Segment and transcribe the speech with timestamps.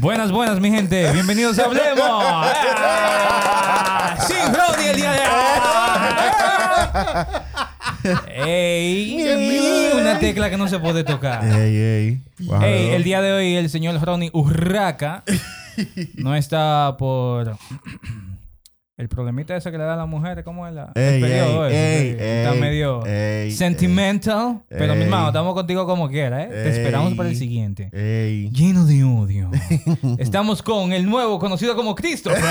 [0.00, 1.12] Buenas, buenas, mi gente.
[1.12, 2.24] Bienvenidos a Hablemos.
[2.24, 4.16] ¡Ah!
[4.26, 5.18] Sin Brody el día de
[8.08, 8.16] hoy.
[8.34, 9.92] ¡Ey!
[10.00, 11.44] Una tecla que no se puede tocar.
[11.44, 12.22] Ey, ey.
[12.62, 15.22] Ey, el día de hoy el señor Ronnie Urraca
[16.14, 17.58] no está por
[18.98, 20.90] el problemita ese que le da a la mujer, ¿cómo es la?
[20.96, 22.10] Ey, el periodo ey, ese, ey.
[22.40, 26.48] Está ey, medio ey, sentimental, pero mi hermano, estamos contigo como quiera, ¿eh?
[26.48, 27.90] Te esperamos para el siguiente.
[27.92, 28.50] Ey.
[28.50, 29.52] Lleno de odio.
[30.18, 32.42] Estamos con el nuevo conocido como Christopher.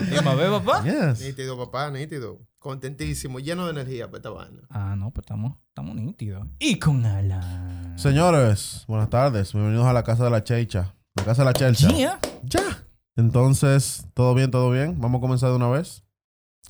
[0.00, 0.84] Dime, ¿ve, papá?
[0.84, 1.22] Yes.
[1.22, 2.38] Nítido, papá, nítido.
[2.58, 4.60] Contentísimo, lleno de energía para esta vaina.
[4.68, 6.46] Ah, no, pues estamos, estamos nítidos.
[6.58, 7.98] Y con Alan.
[7.98, 9.54] Señores, buenas tardes.
[9.54, 10.94] Bienvenidos a la casa de la Checha.
[11.16, 11.88] La casa de la Chelcha.
[11.88, 12.20] Yeah.
[12.42, 12.84] Ya.
[13.16, 15.00] Entonces, ¿todo bien, todo bien?
[15.00, 16.02] Vamos a comenzar de una vez.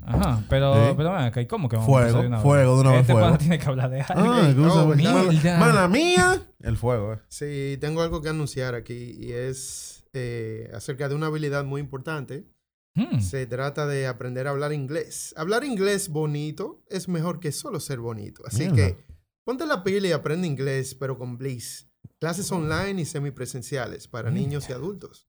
[0.03, 0.95] Ajá, pero, Sí.
[0.97, 2.43] pero ven acá, ¿y cómo que vamos Fuego, a empezar de una vez?
[2.43, 3.39] fuego, de una vez Este fuego.
[3.39, 4.33] tiene que hablar de algo.
[4.33, 4.83] Ah, ¿qué cosa?
[4.85, 5.59] oh, mierda.
[5.59, 6.43] Mala mía.
[6.61, 7.19] El fuego, eh.
[7.29, 12.47] Sí, tengo algo que anunciar aquí y es eh, acerca de una habilidad muy importante.
[12.95, 13.21] Hmm.
[13.21, 15.35] Se trata de aprender a hablar inglés.
[15.37, 18.43] Hablar inglés bonito es mejor que solo ser bonito.
[18.47, 18.77] Así Mierda.
[18.77, 18.97] que
[19.45, 21.89] ponte la pila y aprende inglés, pero con Bliss.
[22.19, 25.29] Clases online y semipresenciales para niños y adultos.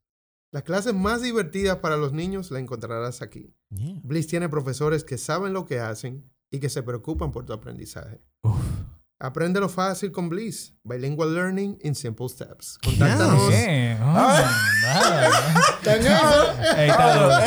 [0.53, 3.53] Las clases más divertidas para los niños las encontrarás aquí.
[3.71, 3.99] Yeah.
[4.03, 8.21] Bliss tiene profesores que saben lo que hacen y que se preocupan por tu aprendizaje.
[8.43, 8.55] Uf.
[9.19, 10.75] Apréndelo fácil con Bliss.
[10.83, 12.77] Bilingual Learning in Simple Steps.
[12.83, 13.51] Contáctanos.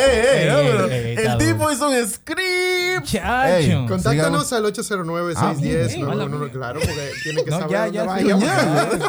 [0.06, 3.04] El tipo hizo un script.
[3.04, 3.86] Chacho.
[3.88, 4.52] Contáctanos Sigamos.
[4.52, 6.52] al 809 Ah, 610 ey, mala 911 mía.
[6.52, 9.08] claro, porque tiene que No, saber ya, dónde ya.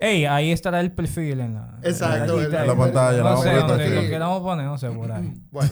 [0.00, 1.80] Ey, ahí estará el perfil en la...
[1.82, 3.94] Exacto, en la pantalla, la No vamos sé, a aquí.
[3.94, 5.34] lo queramos poner, no sé, por ahí.
[5.50, 5.70] Bueno,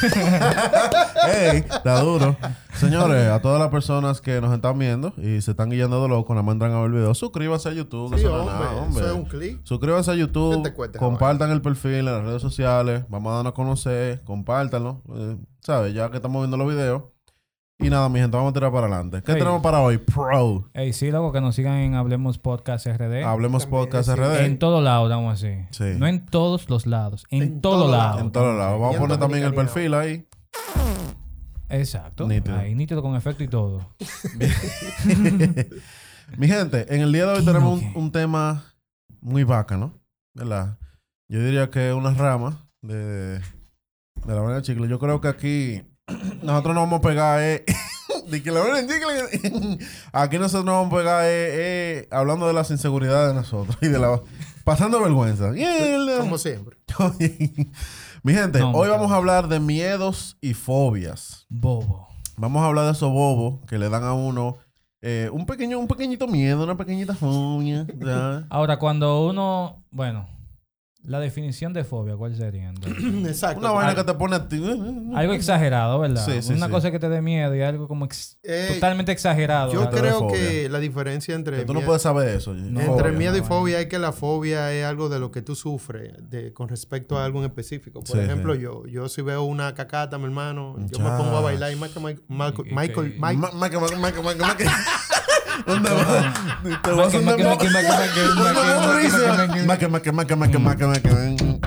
[1.28, 1.58] ¡Ey!
[1.58, 2.36] Está duro.
[2.74, 6.32] Señores, a todas las personas que nos están viendo y se están guiando de loco,
[6.34, 8.16] nada más entran a ver el video, suscríbanse a YouTube.
[8.16, 9.04] Sí, no hombre, nada, hombre.
[9.04, 9.60] eso es un clic.
[9.64, 13.36] Suscríbanse a YouTube, ¿Qué te cuesta, compartan el perfil en las redes sociales, vamos a
[13.36, 15.94] darnos a conocer, compártanlo, eh, ¿sabes?
[15.94, 17.02] Ya que estamos viendo los videos.
[17.80, 19.22] Y nada, mi gente, vamos a tirar para adelante.
[19.22, 19.38] ¿Qué Ey.
[19.38, 19.98] tenemos para hoy?
[19.98, 20.68] Pro.
[20.74, 23.22] Ey, sí, loco, que nos sigan en Hablemos Podcast RD.
[23.22, 24.08] Hablemos También, Podcast.
[24.08, 24.46] RD.
[24.46, 25.54] En todo lado, estamos así.
[25.70, 25.94] Sí.
[25.96, 27.24] No en todos los lados.
[27.30, 28.18] En, En todo, todo lado.
[28.18, 28.80] en todos lados.
[28.80, 30.26] Vamos a poner también el perfil ahí.
[31.68, 32.26] Exacto.
[32.26, 32.56] Nítido.
[32.56, 33.94] Ahí, nítido con efecto y todo.
[36.36, 38.74] Mi gente, en el día de hoy ¿Qué tenemos un, tema
[39.20, 39.92] muy bacano,
[40.34, 40.78] ¿verdad?
[41.28, 43.40] Yo diría que es una rama de, de
[44.26, 44.88] la vaina de chicle.
[44.88, 45.82] Yo creo que aquí
[46.42, 47.64] nosotros nos vamos a pegar eh.
[50.12, 53.88] Aquí nosotros nos vamos a pegar eh, eh, hablando de las inseguridades de nosotros y
[53.88, 54.20] de la
[54.64, 55.50] pasando vergüenza.
[55.50, 56.20] Mierda.
[56.20, 56.76] Como siempre.
[58.22, 61.46] Mi gente, No, hoy vamos a hablar de miedos y fobias.
[61.48, 62.08] Bobo.
[62.36, 64.58] Vamos a hablar de esos bobos que le dan a uno
[65.00, 67.86] eh, un pequeño, un pequeñito miedo, una pequeñita fobia.
[67.94, 68.46] ¿ya?
[68.50, 69.84] Ahora, cuando uno.
[69.90, 70.28] Bueno,
[71.08, 72.68] la definición de fobia, ¿cuál sería?
[72.68, 73.02] entonces?
[73.26, 73.60] Exacto.
[73.60, 74.62] Una vaina que te pone a ti.
[75.14, 76.24] algo exagerado, ¿verdad?
[76.24, 76.72] Sí, sí, Una sí.
[76.72, 79.72] cosa que te dé miedo y algo como ex- Eh, totalmente exagerado.
[79.72, 82.52] Yo creo que la diferencia entre Que tú no puedes saber eso.
[82.54, 82.80] No.
[82.80, 83.12] Entre Fobia.
[83.18, 86.12] miedo y no, fobia es que la fobia es algo de lo que tú sufres
[86.30, 88.00] de, con respecto a algo en específico.
[88.00, 88.60] Por Sí, ejemplo, sí.
[88.60, 92.18] yo yo si veo una cacata, mi hermano, yo me pongo a bailar y Michael,
[92.28, 93.50] Michael, Y- y- Michael, que- Mike- Ma-
[95.66, 96.82] ¿Dónde vas?
[96.82, 97.18] Te vas a.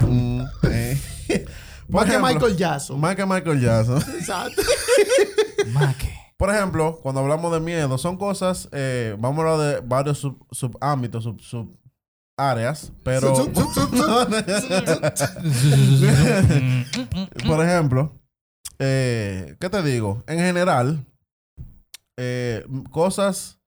[0.05, 0.97] Mm, eh.
[1.89, 2.99] Por Más que ejemplo, Michael Jackson.
[2.99, 4.01] Maque Michael Jackson.
[4.17, 4.61] Exacto.
[5.73, 6.21] Maque.
[6.37, 10.43] Por ejemplo, cuando hablamos de miedo, son cosas, eh, vamos a hablar de varios sub,
[10.51, 11.77] subámbitos, sub, sub
[12.35, 13.33] áreas, pero
[17.45, 18.19] por ejemplo,
[18.79, 20.23] eh, ¿qué te digo?
[20.25, 21.05] En general,
[22.17, 23.60] eh, cosas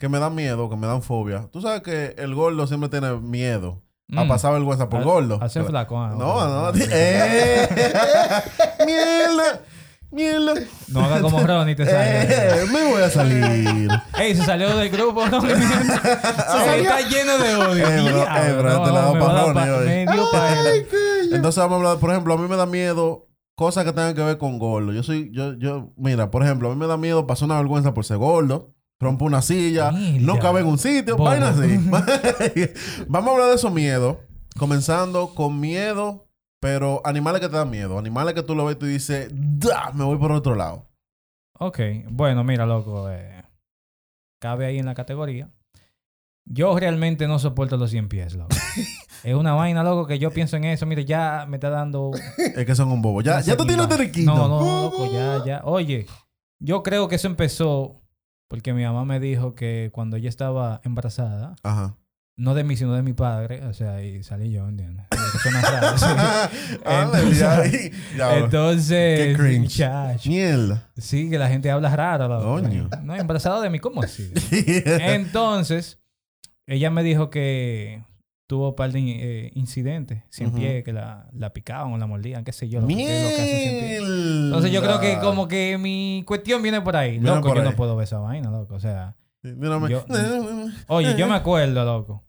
[0.00, 1.46] que me dan miedo, que me dan fobia.
[1.52, 3.82] Tú sabes que el gordo siempre tiene miedo
[4.16, 4.28] a Mm.
[4.28, 5.38] pasar vergüenza por gordo.
[5.40, 5.96] a ser flaco.
[6.00, 6.74] ah, No, ok.
[6.74, 6.84] no.
[6.90, 7.68] ¡Eh!
[8.86, 9.60] ¡Mierda!
[10.10, 10.54] ¡Mierda!
[10.88, 12.22] No haga como Ronnie te sale.
[12.22, 13.88] Eh, me voy a salir.
[14.18, 15.40] Ey, se salió del grupo, ¿no?
[15.42, 17.86] Se está lleno de odio.
[17.88, 19.70] Eh, bro, eh, bro, no, te la no, doy me pa' va a dar Ronnie
[19.70, 19.88] hoy.
[19.88, 21.34] él.
[21.34, 24.22] Entonces vamos a hablar, por ejemplo, a mí me da miedo cosas que tengan que
[24.22, 24.92] ver con gordo.
[24.92, 27.94] Yo soy, yo, yo, mira, por ejemplo, a mí me da miedo pasar una vergüenza
[27.94, 28.74] por ser gordo.
[29.00, 31.78] Rompo una silla, no cabe en un sitio, vaina así.
[33.08, 34.18] Vamos a hablar de esos miedos.
[34.58, 36.28] Comenzando con miedo,
[36.60, 37.98] pero animales que te dan miedo.
[37.98, 40.86] Animales que tú lo ves y tú dices, "Da, me voy por otro lado.
[41.58, 41.78] Ok,
[42.10, 43.08] bueno, mira, loco.
[43.10, 43.42] eh,
[44.38, 45.50] cabe ahí en la categoría.
[46.44, 48.50] Yo realmente no soporto los 100 pies, loco.
[49.24, 50.84] es una vaina, loco, que yo pienso en eso.
[50.84, 52.10] Mire, ya me está dando...
[52.36, 53.22] Es que son un bobo.
[53.22, 54.34] Ya, ya tú tienes teriquito.
[54.34, 55.60] No, no, loco, ya, ya.
[55.64, 56.06] Oye,
[56.58, 57.99] yo creo que eso empezó
[58.50, 61.94] porque mi mamá me dijo que cuando ella estaba embarazada, Ajá.
[62.36, 65.06] no de mí, sino de mi padre, o sea, y salí yo, ¿entiendes?
[65.62, 66.04] Raro, sí.
[66.84, 69.60] Ah, Entonces- Entonces, Qué cringe.
[69.60, 70.28] muchacho.
[70.28, 70.90] Mierda.
[70.96, 72.42] Sí, que la gente habla raro.
[72.42, 72.88] Coño.
[73.04, 74.32] No, embarazada de mí, ¿cómo así?
[74.84, 76.00] Entonces,
[76.66, 78.02] ella me dijo que
[78.50, 78.98] tuvo un par de
[79.46, 82.80] eh, incidentes, cien pies, que la, la picaban o la mordían, qué sé yo.
[82.80, 83.96] lo que- que.
[84.46, 87.12] Entonces yo creo que como que mi cuestión viene por ahí.
[87.12, 87.70] Viene Loco, por yo ahí.
[87.70, 88.74] no puedo ver esa vaina, loco.
[88.74, 89.14] O sea,
[89.88, 90.04] Yo-
[90.88, 92.24] oye, yo me acuerdo, loco,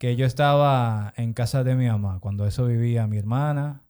[0.00, 3.84] que yo estaba en casa de mi mamá cuando eso vivía mi hermana,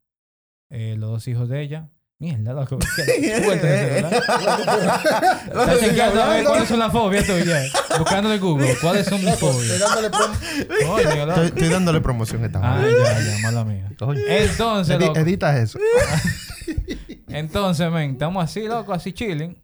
[0.70, 1.88] eh, los dos hijos de ella.
[2.19, 2.79] Mierda, loco.
[2.97, 5.43] Qué fuerte eso, ¿verdad?
[5.47, 7.73] Está chequeando a ver cuáles son las fobias tuyas.
[7.99, 8.75] Buscándole en Google.
[8.81, 9.83] ¿Cuáles son mis Estoy fobias?
[9.83, 11.43] Coño, estoy, loco.
[11.43, 12.93] estoy dándole promoción a esta Ah, madre.
[13.05, 13.91] ya, ya, mala mía.
[13.99, 14.21] Coño.
[14.29, 15.19] Entonces, Edi- loco.
[15.19, 15.79] edita eso.
[17.29, 19.63] Entonces, men, estamos así, loco, así chilling.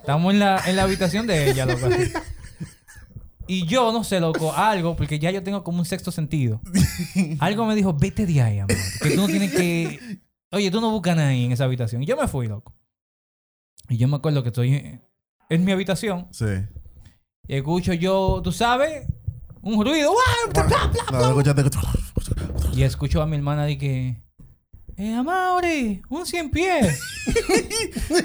[0.00, 1.86] Estamos en la, en la habitación de ella, loco.
[1.86, 2.12] así.
[3.48, 6.60] Y yo, no sé, loco, algo, porque ya yo tengo como un sexto sentido.
[7.40, 8.76] Algo me dijo, vete de ahí, amor.
[9.02, 10.20] Que tú no tienes que...
[10.56, 12.02] Oye, tú no buscas ahí en esa habitación.
[12.02, 12.74] Y yo me fui, loco.
[13.90, 15.02] Y yo me acuerdo que estoy
[15.50, 16.28] en, mi habitación.
[16.30, 16.46] Sí.
[17.46, 19.06] Y escucho yo, tú sabes,
[19.60, 20.12] un ruido.
[20.12, 20.66] ¡guau!
[21.12, 21.62] No, escúchate.
[22.72, 24.22] Y escucho a mi hermana de que...
[24.98, 26.98] Eh, Amaury, un cien pies.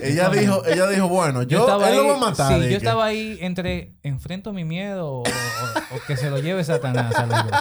[0.03, 2.53] ella dijo, ella dijo, bueno, yo, estaba él lo va a matar.
[2.53, 6.39] Sí, yo que- estaba ahí entre enfrento mi miedo o, o- o que se lo
[6.39, 7.51] lleve Satanás a los dos.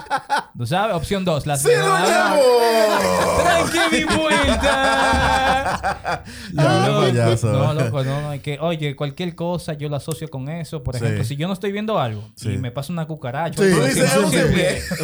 [0.56, 0.94] ¿Tú sabes?
[0.94, 1.44] Opción dos.
[1.46, 3.42] La ¡Se lo llevó!
[3.42, 6.24] ¡Tranque mi vuelta!
[6.52, 7.52] Ya, No, payaso.
[7.52, 8.30] No, loco, no, no.
[8.30, 10.82] hay que, oye, cualquier cosa yo la asocio con eso.
[10.82, 11.04] Por Sí.
[11.04, 12.50] ejemplo, si yo no estoy viendo algo Sí.
[12.52, 14.54] y me pasa una cucaracha, Sí, o algo dices, así, "Es un un cien cien
[14.54, 15.00] pies", Es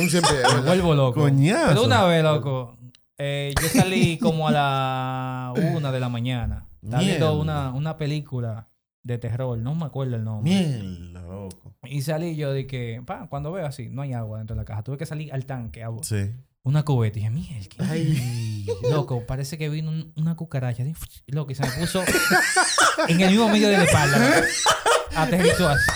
[0.53, 1.21] un me vuelvo loco.
[1.21, 1.69] Coñazo.
[1.69, 2.76] Pero una vez, loco,
[3.19, 6.67] eh, yo salí como a la una de la mañana.
[6.83, 8.69] Estaba viendo una, una película
[9.03, 10.53] de terror, no me acuerdo el nombre.
[10.53, 11.75] Mierda, loco.
[11.85, 14.65] Y salí yo de que, pa, cuando veo así, no hay agua dentro de la
[14.65, 14.83] caja.
[14.83, 16.33] Tuve que salir al tanque, a Sí.
[16.65, 17.19] una cubeta.
[17.19, 18.91] Y dije, mierda.
[18.91, 20.83] Loco, parece que vino un- una cucaracha.
[20.83, 20.95] así,
[21.29, 22.03] Loco, y se me puso
[23.09, 24.43] en el mismo medio de la espalda.
[25.15, 25.91] Aterrizó así.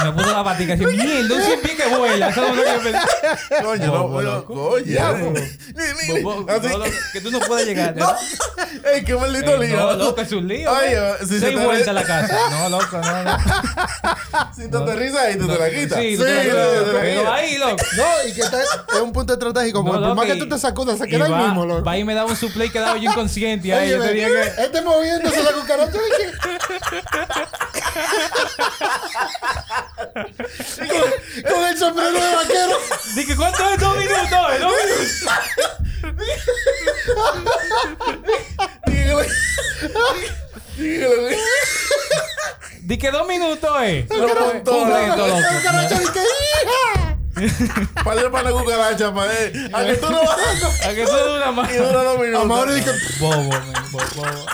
[0.00, 2.28] Y me puso la patica así, mierda, un cien pies que vuela.
[2.30, 3.62] Eso es lo que yo pensé.
[3.62, 4.76] Coño, no, bueno, loco,
[7.12, 7.94] que tú no puedes llegar.
[7.96, 8.14] No.
[8.92, 9.76] Ey, qué maldito Eh, lío.
[9.76, 10.70] no, loco, es un lío.
[11.20, 12.38] Si se Seis te- vueltas a la casa.
[12.50, 13.36] No, loco, no, no.
[14.56, 15.98] Si te aterrizas ahí, tú te la quitas.
[15.98, 16.66] Sí, tú te la quitas.
[16.78, 17.34] tú te la Pero quitas.
[17.34, 17.76] ahí, loco.
[17.96, 19.84] No, y que está, es un punto estratégico.
[19.84, 21.84] Porque No, por más que tú te sacudas, se y queda ahí va- mismo, loco.
[21.84, 23.68] Va y me daba un suplay y quedaba yo inconsciente.
[23.68, 24.62] Y ahí yo te dije que...
[24.62, 25.98] Este moviéndose la cucaracha.
[31.50, 32.78] Con el sombrero de vaquero.
[33.14, 33.80] Dije, ¿cuánto es?
[33.80, 34.72] Dos minutos, eh, dos
[38.86, 39.40] minutos.
[42.82, 44.06] Dije, dos minutos, eh.
[44.10, 44.72] Lo Completo,
[45.26, 45.36] loco.
[45.88, 46.20] dice,
[46.52, 47.16] hija.
[48.04, 49.70] Para para la cucaracha, él.
[49.72, 50.38] A que tú no vas
[50.84, 51.70] A que eso dura más.
[51.70, 52.48] y dura dos minutos.
[53.18, 53.42] Bobo,
[53.92, 54.46] bo- bobo.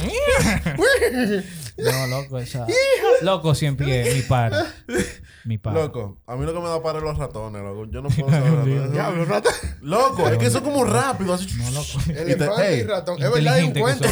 [1.84, 2.66] No, loco, esa.
[3.22, 4.52] Loco, siempre mi par.
[5.44, 5.72] Mi par.
[5.74, 7.86] Loco, a mí lo que me da para es los ratones, loco.
[7.90, 8.90] Yo no puedo saber.
[8.90, 9.50] diablo, rata.
[9.80, 11.32] Loco, es que eso es como rápido.
[11.34, 11.46] Así.
[11.56, 11.88] No, loco.
[12.08, 13.22] Elefante Ey, y ratón.
[13.22, 14.08] Es verdad, hay un cuento.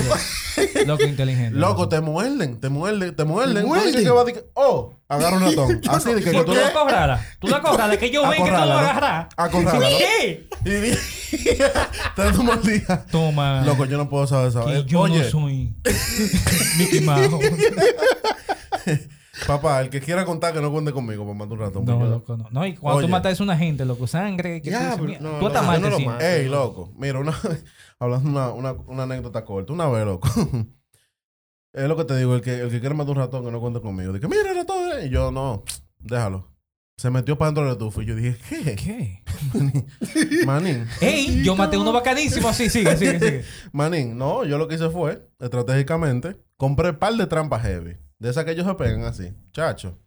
[0.86, 1.04] loco.
[1.04, 1.58] Inteligente.
[1.58, 3.54] Loco, te muerden, te muerden, te muerden.
[3.56, 4.04] ¿Te Tú muerden?
[4.04, 5.80] que va a decir, oh, agarra un ratón.
[5.88, 7.20] Así de que, que ¿Por tú lo la acorralas?
[7.38, 9.26] Tú la acorralas, que yo ven que tú lo agarras.
[9.36, 9.98] Acorrala, ¿no?
[9.98, 10.48] ¿Qué?
[10.64, 11.36] Y
[12.16, 13.04] te mal día.
[13.10, 13.62] Toma.
[13.64, 15.74] Loco, yo no puedo saber que Eh, yo no soy
[16.78, 17.34] Mickey Mouse.
[19.46, 21.84] Papá, el que quiera contar que no cuente conmigo para matar un ratón.
[21.84, 22.48] No, loco, no.
[22.50, 23.06] No, y cuando Oye.
[23.06, 25.48] tú matas a una gente, loco, sangre, que tú, Ya, dices, pero- mira, no, tú
[25.48, 26.24] no, yo lo mato.
[26.24, 27.32] Ey, loco, mira, una
[27.98, 29.72] hablando una, una, una anécdota corta.
[29.72, 30.28] Una vez, loco.
[31.72, 33.60] es lo que te digo, el que, el que quiere matar un ratón que no
[33.60, 34.12] cuente conmigo.
[34.12, 34.78] Dije, mira el ratón.
[34.98, 35.06] eh.
[35.06, 35.62] Y yo, no,
[35.98, 36.48] déjalo.
[36.96, 38.02] Se metió para dentro del estufa.
[38.02, 38.74] Y yo dije, ¿qué?
[38.74, 39.22] ¿Qué?
[40.46, 40.84] Manín.
[41.00, 43.44] Ey, yo maté uno bacanísimo así, sigue, sigue, sigue.
[43.70, 47.96] Manín, no, yo lo que hice fue, estratégicamente, compré par de trampas heavy.
[48.18, 49.98] De esas que ellos se pegan así, chacho.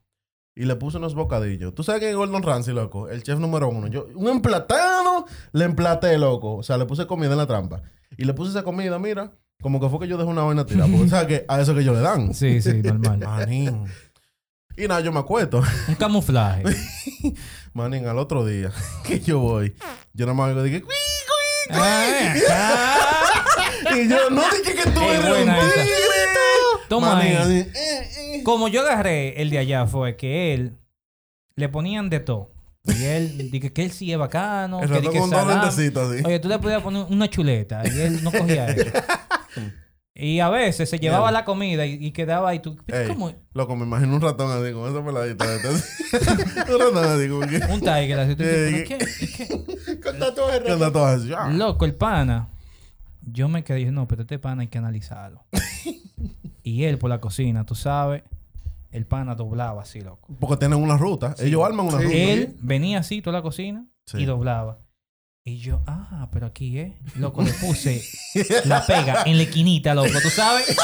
[0.53, 1.73] Y le puse unos bocadillos.
[1.73, 3.07] ¿Tú sabes quién es Gordon Ramsay, loco?
[3.09, 3.87] El chef número uno.
[3.87, 6.57] Yo, un emplatado, le emplaté, loco.
[6.57, 7.81] O sea, le puse comida en la trampa.
[8.17, 10.91] Y le puse esa comida, mira, como que fue que yo dejé una vaina tirada.
[10.91, 12.33] Porque, ¿sabes que A eso que ellos le dan.
[12.33, 13.19] Sí, sí, normal.
[13.25, 13.85] Manín.
[14.75, 15.63] Y nada, yo me acuesto.
[15.87, 16.63] Un camuflaje.
[17.73, 18.71] Manín, al otro día
[19.05, 19.73] que yo voy,
[20.13, 21.77] yo nada más digo, dije, "Cuí, cuí".
[21.77, 23.95] Ah, ah.
[23.95, 26.10] y yo, no dije que tú eres un tigre.
[26.91, 27.57] Toma Manín, ahí.
[27.59, 28.43] eh, eh.
[28.43, 30.77] Como yo agarré el de allá fue que él
[31.55, 32.51] le ponían de todo.
[32.85, 34.81] Y él, dije que él sí es bacano.
[34.81, 35.91] El que, ratón que con dos así.
[36.25, 38.89] Oye, tú le podías poner una chuleta y él no cogía eso.
[40.15, 42.59] y a veces se llevaba la comida y, y quedaba ahí.
[42.59, 43.31] Tú, Ey, ¿Cómo?
[43.53, 45.45] Loco, me imagino un ratón así, con esa peladita.
[45.47, 45.69] de
[46.73, 47.73] un ratón así, como que...
[47.73, 48.35] Un tiger así.
[48.35, 49.87] Tú dices, Eh, ¿pero qué?
[49.87, 49.99] ¿Qué?
[50.01, 50.19] Con
[50.79, 51.33] tatuajes así.
[51.37, 51.49] ah.
[51.51, 52.49] Loco, el pana.
[53.21, 55.45] Yo me quedé y dije, no, pero este pana hay que analizarlo.
[56.63, 58.23] Y él por la cocina, tú sabes,
[58.91, 60.27] el pana doblaba así, loco.
[60.39, 61.35] Porque tienen una ruta.
[61.39, 62.03] Ellos arman una Sí.
[62.05, 62.17] ruta.
[62.17, 64.17] Él venía así toda la cocina Sí.
[64.19, 64.79] y doblaba.
[65.43, 66.91] Y yo, ah, pero aquí es.
[67.15, 68.03] Loco, le puse
[68.65, 70.09] la pega en la esquinita, loco.
[70.21, 70.65] ¿Tú sabes?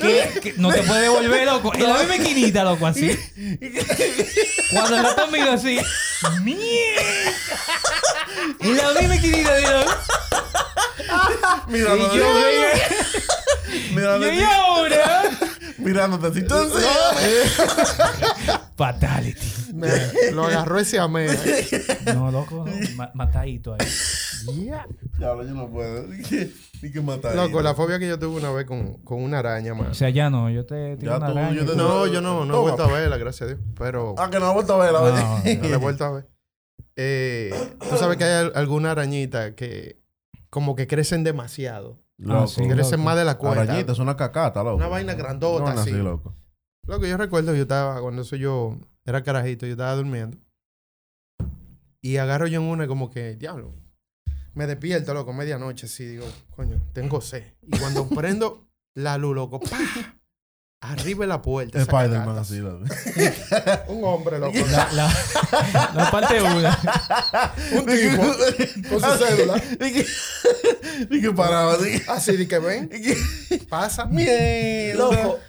[0.00, 1.72] que, que no te puede devolver, loco.
[1.74, 3.16] En la misma esquinita, loco, así.
[4.72, 5.78] Cuando el ratón vino así,
[6.42, 7.02] ¡mierda!
[8.60, 9.70] En la misma esquinita, digo.
[11.68, 12.16] Mirándote.
[12.16, 12.24] Y yo.
[13.94, 14.34] Mirándote.
[14.36, 15.22] Y ahora.
[15.78, 16.38] Mirándote así.
[16.40, 16.84] Entonces.
[18.76, 19.72] Fatality.
[19.74, 21.30] Me- lo agarró ese amén.
[22.14, 22.72] No, loco, no.
[22.96, 23.86] Ma- matadito ahí.
[25.18, 26.06] Diablo, yo no puedo.
[26.06, 26.50] Ni que,
[26.82, 27.34] ni que matar.
[27.34, 29.94] Loco, la fobia que yo tuve una vez con, con una araña, O man.
[29.94, 30.48] sea, ya no.
[30.50, 31.56] Yo te tiro Ya una tú, araña.
[31.56, 32.60] yo te- No, yo no, no he Toma.
[32.62, 33.60] vuelto a verla, gracias a Dios.
[33.76, 36.10] Pero Ah, que no ha vuelto a ver la No, no la he vuelto a
[36.12, 36.28] ver.
[36.96, 37.52] Eh,
[37.90, 40.00] Tú sabes que hay al- alguna arañita que
[40.50, 42.00] como que crecen demasiado.
[42.18, 42.42] Loco.
[42.42, 42.68] Ah, sí.
[42.68, 43.62] Crecen más de la cuenta.
[43.62, 44.76] Arañita, es una cacata, loco.
[44.76, 45.90] Una vaina grandota, así.
[45.90, 46.34] así, loco.
[46.86, 50.38] Lo que yo recuerdo, yo estaba, cuando eso yo era carajito, yo estaba durmiendo.
[52.00, 53.74] Y agarro yo en una y como que, diablo.
[54.54, 57.54] Me despierto, loco, medianoche, así, digo, coño, tengo sed.
[57.62, 59.78] Y cuando prendo la luz, loco, ¡pa!
[60.80, 61.76] Arriba de la puerta.
[61.80, 62.60] Spider-Man así.
[63.88, 64.56] Un hombre, loco.
[64.70, 65.12] La, la,
[65.94, 66.78] la parte una.
[67.72, 68.22] un tipo
[68.88, 69.60] con su cédula.
[69.80, 70.06] Y que,
[71.10, 72.00] y que paraba así.
[72.06, 73.16] Así de que ven, Y que,
[73.68, 74.04] pasa.
[74.06, 74.98] mierda.
[75.02, 75.40] Loco.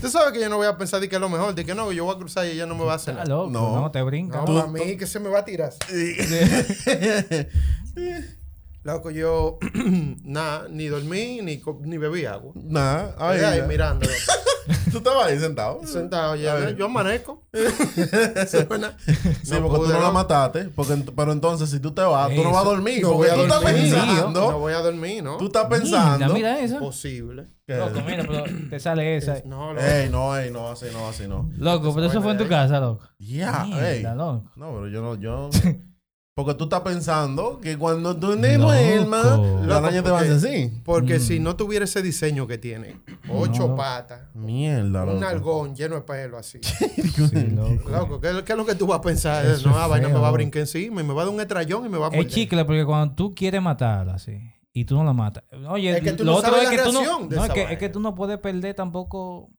[0.00, 1.72] Tú sabes que yo no voy a pensar de que es lo mejor, de que
[1.76, 3.36] no, yo voy a cruzar y ella no me va a hacer Está nada.
[3.36, 3.80] loco, No.
[3.82, 4.42] no, te brinca.
[4.44, 5.72] No, a mí que se me va a tirar.
[8.84, 9.58] Loco, yo
[10.24, 12.52] nada, ni dormí, ni, ni bebí agua.
[12.54, 13.60] Nah, Ahí, ahí.
[13.60, 14.18] ahí mirando, loco.
[14.90, 15.86] Tú estabas ahí sentado.
[15.86, 16.70] sentado ya.
[16.70, 17.42] Yo amanezco.
[18.46, 18.96] Suena.
[19.42, 20.64] Sí, porque tú no la mataste.
[20.66, 23.02] Porque, pero entonces, si tú te vas, tú no vas a dormir.
[23.02, 23.82] No voy a tú estás dormir.
[23.82, 24.50] pensando.
[24.52, 25.36] No voy a dormir, ¿no?
[25.36, 26.16] Tú estás pensando.
[26.32, 26.78] Mira, mira eso.
[26.78, 27.46] Posible.
[27.66, 29.42] Loco, mira, pero te sale esa.
[29.44, 29.84] No, loco.
[29.84, 31.50] Ey, no, ey, no, así no, así no.
[31.56, 33.04] Loco, pero eso fue en tu casa, loco.
[33.18, 34.02] Ya, ey.
[34.02, 34.50] loco.
[34.56, 35.50] No, pero yo no, yo.
[36.36, 38.38] Porque tú estás pensando que cuando tú Loco.
[38.66, 39.38] duermas,
[39.68, 40.72] la araña te va a hacer así.
[40.84, 41.20] Porque Mm.
[41.20, 43.76] si no tuviera ese diseño que tiene, ocho No.
[43.76, 46.58] patas, Mierda, un algón lleno de pelo así.
[47.30, 47.88] Sí, loco.
[47.88, 49.46] Loco, ¿qué, qué es lo que tú vas a pensar?
[49.46, 51.34] Eso no, es ah, vaina me va a brincar encima y me va a dar
[51.34, 52.32] un estrellón y me va a Es morder.
[52.32, 54.36] chicle porque cuando tú quieres matarla, así,
[54.72, 55.44] y tú no la matas.
[55.68, 56.98] Oye, Es que tú lo no otro sabes es la que tú no.
[57.00, 59.50] reacción de no, es que, es que tú no puedes perder tampoco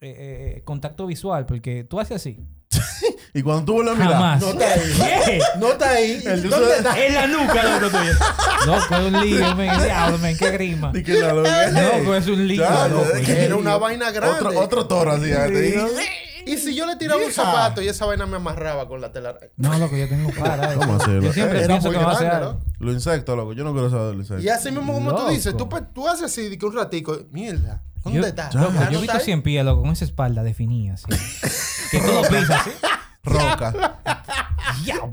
[0.00, 2.40] eh, eh, contacto visual porque tú haces así.
[3.38, 4.12] Y cuando tú vuelves a mirar.
[4.14, 4.40] Jamás.
[4.40, 4.92] No está ahí.
[5.24, 5.40] ¿Qué?
[5.58, 6.22] No está ahí.
[6.26, 7.06] El de ¿Dónde uso- está?
[7.06, 8.12] En la nuca, loco, tuyo.
[8.66, 9.82] Loco, es un lío, men.
[9.82, 10.90] Diablo, men, qué grima.
[10.94, 13.04] Y que la loca- Loco, es un lío, Ya, loco.
[13.04, 14.44] es es que Era una vaina grande.
[14.46, 15.30] Otro, otro toro así.
[15.32, 15.74] ahí.
[16.46, 17.44] Y si yo le tiraba un Hija.
[17.44, 19.36] zapato y esa vaina me amarraba con la tela.
[19.56, 20.74] No, loco, yo tengo para.
[20.74, 21.32] ¿Cómo así, Yo loco?
[21.34, 22.58] siempre Era pienso muy que va a ser grande, algo.
[22.78, 22.86] ¿no?
[22.86, 23.52] Los insectos, loco.
[23.52, 24.44] Yo no quiero saber de los insectos.
[24.44, 27.18] Y así mismo como tú dices, tú, pe- tú haces así de que un ratico,
[27.32, 28.48] mierda, ¿dónde Yo, está?
[28.50, 29.24] Ya, loco, Ah, yo ¿no he visto ahí?
[29.24, 31.04] 100 pies, loco, con esa espalda definida, así.
[31.90, 32.70] que tú lo pisas, así.
[33.28, 33.72] Roca.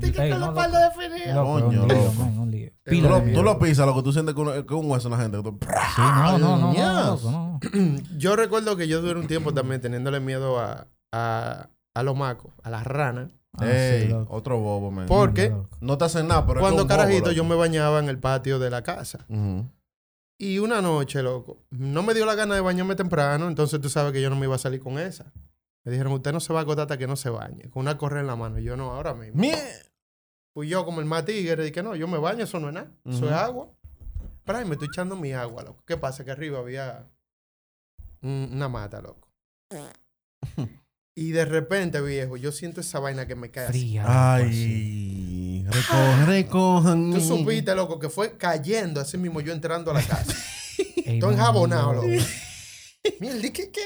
[0.00, 1.24] Que ey, estar la no, espalda definida.
[1.32, 2.12] Es Coño, un lío, loco.
[2.18, 2.70] man, un lío.
[2.84, 3.42] Tú lo, tú miedo.
[3.42, 4.02] lo pisas, loco.
[4.02, 5.42] Tú sientes que, uno- que un hueso en la gente.
[5.42, 5.58] Tú-
[5.96, 6.02] Sí,
[6.38, 7.60] no, no, no.
[8.18, 12.52] Yo recuerdo que yo duré un tiempo también teniéndole miedo a, a, a los macos,
[12.62, 13.30] a las ranas.
[13.58, 15.06] Ah, Ey, otro bobo, man.
[15.06, 15.68] Por- Porque Loco.
[15.80, 18.08] No te hacen nada, pero es Cuando que un bobo, carajito yo me bañaba en
[18.08, 19.26] el patio de la casa.
[20.38, 24.12] Y una noche, loco, no me dio la gana de bañarme temprano, entonces tú sabes
[24.12, 25.32] que yo no me iba a salir con esa.
[25.86, 27.96] Me dijeron, usted no se va a agotar hasta que no se bañe, con una
[27.96, 28.58] correa en la mano.
[28.58, 29.40] Y yo no, ahora mismo.
[29.40, 29.56] Mie-
[30.52, 32.90] Fui yo como el más tigre, dije, no, yo me baño, eso no es nada,
[33.04, 33.68] eso es agua.
[34.44, 35.82] Pero ahí me estoy echando mi agua, loco.
[35.86, 36.24] ¿Qué pasa?
[36.24, 37.08] Que arriba había
[38.22, 39.28] un- una mata, loco.
[41.14, 43.78] y de repente, viejo, yo siento esa vaina que me cae así.
[43.80, 44.02] Fría.
[44.02, 45.66] loco, Ay, así.
[45.70, 47.12] recojan, recojan.
[47.12, 50.34] Tú supiste, loco, que fue cayendo así mismo yo entrando a la casa.
[51.20, 52.08] No, enjabonado, loco.
[53.20, 53.82] ¿y ¿qué, qué?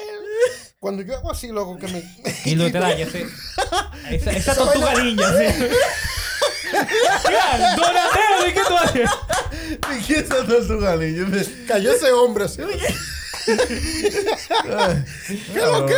[0.78, 2.02] Cuando yo hago así, loco, que me...
[2.44, 3.26] Y lo te da, ya sé.
[4.10, 5.46] Esa, esa tortuga ninja, sí.
[7.28, 9.10] Mira, Donatello, ¿y qué tú haces?
[10.08, 11.42] ¿Y es esa tortuga ninja?
[11.68, 12.62] Cayó ese hombre así.
[15.52, 15.94] ¿Qué lo que?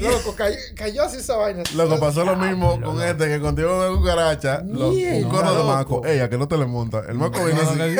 [0.00, 1.62] Loco, cayó, cayó así esa vaina.
[1.74, 4.62] Loco, pasó lo mismo con este que contigo de cucaracha.
[4.64, 6.06] lo- un coro de maco.
[6.06, 7.02] Ella, que no te le monta.
[7.08, 7.96] El maco viene No, así.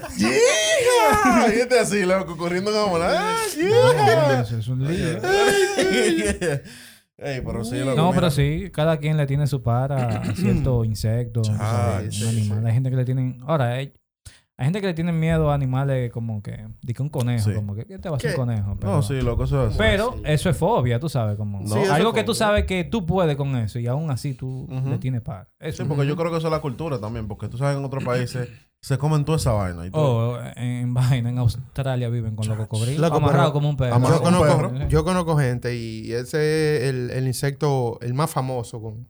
[0.00, 1.54] No, no, ¡Yeah!
[1.54, 3.34] Y este así, loco, corriendo como la.
[3.34, 4.40] ¡Ah, yeah!
[4.42, 5.18] Eso es un lío.
[7.18, 8.14] Ey, pero sí, loco, No, mira.
[8.16, 12.20] pero sí, cada quien le tiene su par a, a cierto insecto, tú sabes, Sí,
[12.22, 12.66] sí, animal.
[12.66, 13.38] Hay gente que le tienen.
[13.46, 13.94] Ahora, hay,
[14.58, 16.66] hay gente que le tiene miedo a animales como que.
[16.82, 17.86] Di que un conejo, como que.
[17.86, 18.76] ¿Qué te va a hacer un conejo?
[18.78, 19.76] Pero, No, sí, loco, eso es.
[19.78, 21.38] Pero eso es fobia, tú sabes.
[21.38, 24.66] como eso Algo que tú sabes que tú puedes con eso y aún así tú
[24.70, 24.90] Ujú.
[24.90, 25.48] le tienes par.
[25.58, 25.84] Eso.
[25.84, 27.84] Sí, porque yo creo que eso es la cultura también, porque tú sabes que en
[27.86, 28.46] otros países
[28.86, 29.84] se comen toda esa vaina.
[29.84, 30.34] Y todo.
[30.34, 33.10] Oh, en vaina, en Australia viven con los cocodrilos.
[33.10, 33.94] Pero- como un perro.
[33.96, 34.88] amarrado Yo como un conozco, perro.
[34.88, 39.08] yo conozco gente y ese es el, el insecto, el más famoso con,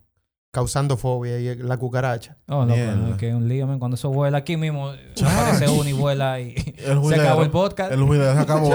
[0.51, 2.39] causando fobia y es la cucaracha.
[2.49, 3.79] Oh, no, es que un lío, man.
[3.79, 4.93] Cuando eso vuela aquí mismo,
[5.23, 7.93] aparece uno y vuela y El se acabó el podcast.
[7.93, 8.71] El juidero se acabó.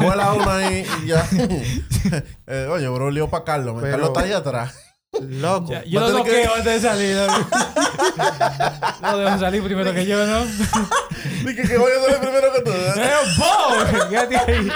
[0.00, 1.26] Vuela uno ahí y ya.
[2.46, 3.74] Eh, oye, bro, lío para Carlos.
[3.80, 4.83] Pero- Carlos está ahí atrás.
[5.22, 5.70] Loco.
[5.72, 7.16] Ya, yo lo que- bloqueo antes de salir.
[7.16, 7.30] ¿no?
[9.30, 10.44] no salir primero que yo, ¿no?
[11.46, 12.70] Dije que voy a salir primero que tú.
[12.70, 14.08] ¡Eh, ¡Bob!
[14.10, 14.68] Quédate ahí.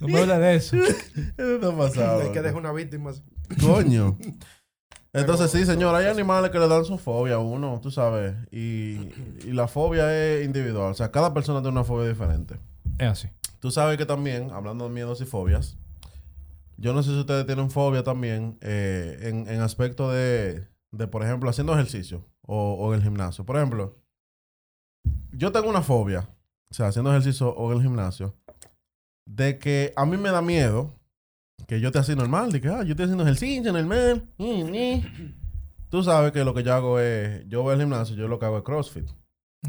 [0.00, 0.76] No me hables de eso.
[0.76, 2.22] Eso está pasado.
[2.22, 3.10] Hay que dejar una víctima.
[3.10, 3.22] así.
[3.64, 4.16] Coño.
[5.12, 8.34] Entonces, sí, señor, hay animales que le dan su fobia a uno, tú sabes.
[8.52, 9.08] Y,
[9.44, 10.92] y la fobia es individual.
[10.92, 12.54] O sea, cada persona tiene una fobia diferente.
[12.96, 13.28] Es así.
[13.58, 15.76] Tú sabes que también, hablando de miedos y fobias,
[16.80, 21.22] yo no sé si ustedes tienen fobia también eh, en, en aspecto de, de, por
[21.22, 23.44] ejemplo, haciendo ejercicio o, o en el gimnasio.
[23.44, 23.98] Por ejemplo,
[25.32, 26.28] yo tengo una fobia,
[26.70, 28.34] o sea, haciendo ejercicio o en el gimnasio,
[29.26, 30.94] de que a mí me da miedo
[31.68, 34.28] que yo esté así normal, de que ah, yo estoy haciendo ejercicio normal.
[34.38, 35.36] ni, ni.
[35.90, 38.46] Tú sabes que lo que yo hago es, yo voy al gimnasio, yo lo que
[38.46, 39.08] hago es CrossFit.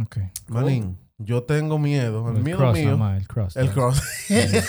[0.02, 0.18] Ok.
[0.48, 3.56] Manín, yo tengo miedo, el, El miedo cross mío, más, el cross.
[3.56, 4.02] el cross.
[4.30, 4.64] El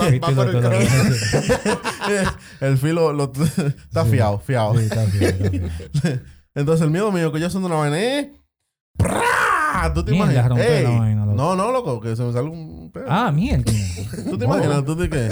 [0.00, 2.32] Va- fit va y por el cross.
[2.60, 4.10] el filo lo, está Sí.
[4.10, 4.74] fiado, fiado.
[4.78, 5.72] Sí, está está bien.
[6.54, 8.28] Entonces el miedo mío que yo haciendo una vaina es...
[8.96, 9.92] ¡Prá!
[9.94, 10.58] ¿Tú te Mierda, imaginas?
[10.58, 11.36] Ey, la vaina, loco.
[11.36, 13.04] no, no, loco, que se me sale un pedo.
[13.08, 13.70] Ah, mierda.
[14.28, 14.84] ¿Tú te imaginas?
[14.84, 15.30] ¿Tú te qué?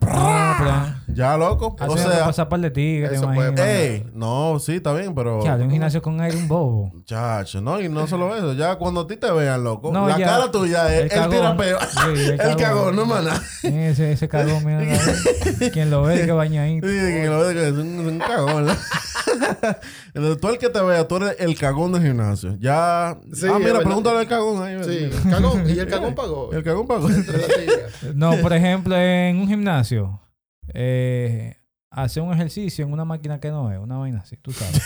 [0.00, 0.93] Pero...
[1.14, 1.76] Ya, loco.
[1.86, 3.20] O sea, pasar par de tigres,
[3.58, 5.42] ey, no, sí, está bien, pero...
[5.44, 6.92] Ya, de un gimnasio con aire un bobo.
[7.04, 10.18] Chacho, no, y no solo eso, ya cuando a ti te vean, loco, No, la
[10.18, 10.26] ya.
[10.26, 11.56] cara tuya es El el, tira cagón.
[11.56, 11.78] peo.
[11.80, 11.98] Sí,
[12.30, 12.96] el el cagón.
[12.96, 13.42] no mana.
[13.62, 14.98] Ese, ese cagón, mira.
[15.72, 16.86] Quien lo ve, que bañadito.
[16.86, 18.66] Sí, que lo ve que es un, un cagón.
[18.66, 18.72] ¿no?
[20.14, 22.56] Entonces, tú el que te vea, tú eres el cagón del gimnasio.
[22.60, 23.18] Ya.
[23.32, 24.76] Sí, ah, mira, pregúntale al cagón ahí.
[24.84, 25.36] Sí, mira.
[25.38, 25.68] cagón.
[25.68, 26.52] Y el cagón pagó.
[26.52, 27.08] El cagón pagó.
[28.14, 30.20] No, por ejemplo, en un gimnasio,
[30.72, 31.56] eh,
[31.90, 34.82] hacer un ejercicio en una máquina que no es, una vaina así, tú sabes.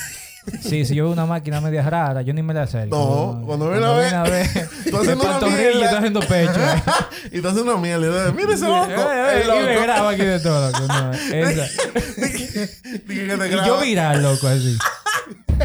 [0.63, 2.97] Sí, si yo veo una máquina media rara, yo ni me la acerco.
[2.97, 4.49] No, cuando viene a ver, a ver,
[4.91, 5.85] tú haciendo una pantorrilla, mierda.
[5.85, 6.61] estoy haciendo pecho.
[7.33, 8.05] y te hace una miel.
[8.05, 8.89] Y mira ese loco.
[8.89, 10.87] Eh, eh, y me graba aquí de todo, loco.
[10.87, 11.67] No, esa.
[13.09, 14.79] Y yo viral, loco, así.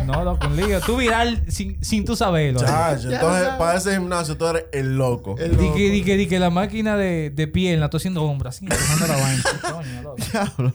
[0.05, 0.79] No, loco, un lío.
[0.81, 2.59] Tú viral sin, sin tú saberlo.
[2.59, 5.35] Chacho, entonces, para ese gimnasio, tú eres el loco.
[5.37, 5.75] El Di loco.
[5.75, 9.07] que, di que, di que la máquina de, de pierna, estoy haciendo hombro, así, empezando
[9.07, 9.43] la vaina.
[9.61, 10.15] Coño, loco.
[10.31, 10.73] Diablo.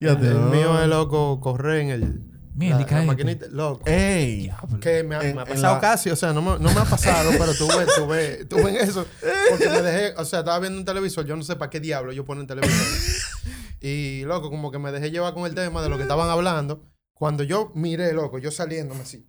[0.00, 2.20] Fíjate, El mío es loco correr en el.
[2.56, 3.46] Mierda, la, maquinita.
[3.50, 3.82] Loco.
[3.84, 4.42] Ey.
[4.42, 4.78] Diablo.
[4.78, 6.72] Que me ha, En- me ha en pasado la- casi, o sea, no me, no
[6.72, 9.04] me ha pasado, pero tuve, tuve, tuve en eso.
[9.50, 12.12] Porque me dejé, o sea, estaba viendo un televisor, yo no sé para qué diablo
[12.12, 12.74] yo pongo en televisor.
[13.86, 16.80] Y, loco, como que me dejé llevar con el tema de lo que estaban hablando.
[17.14, 19.24] Cuando yo miré, loco, yo saliéndome así.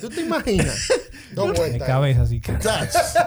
[0.00, 0.88] ¿Tú te imaginas?
[1.34, 1.86] Dos De vueltas.
[1.86, 2.40] cabeza, así.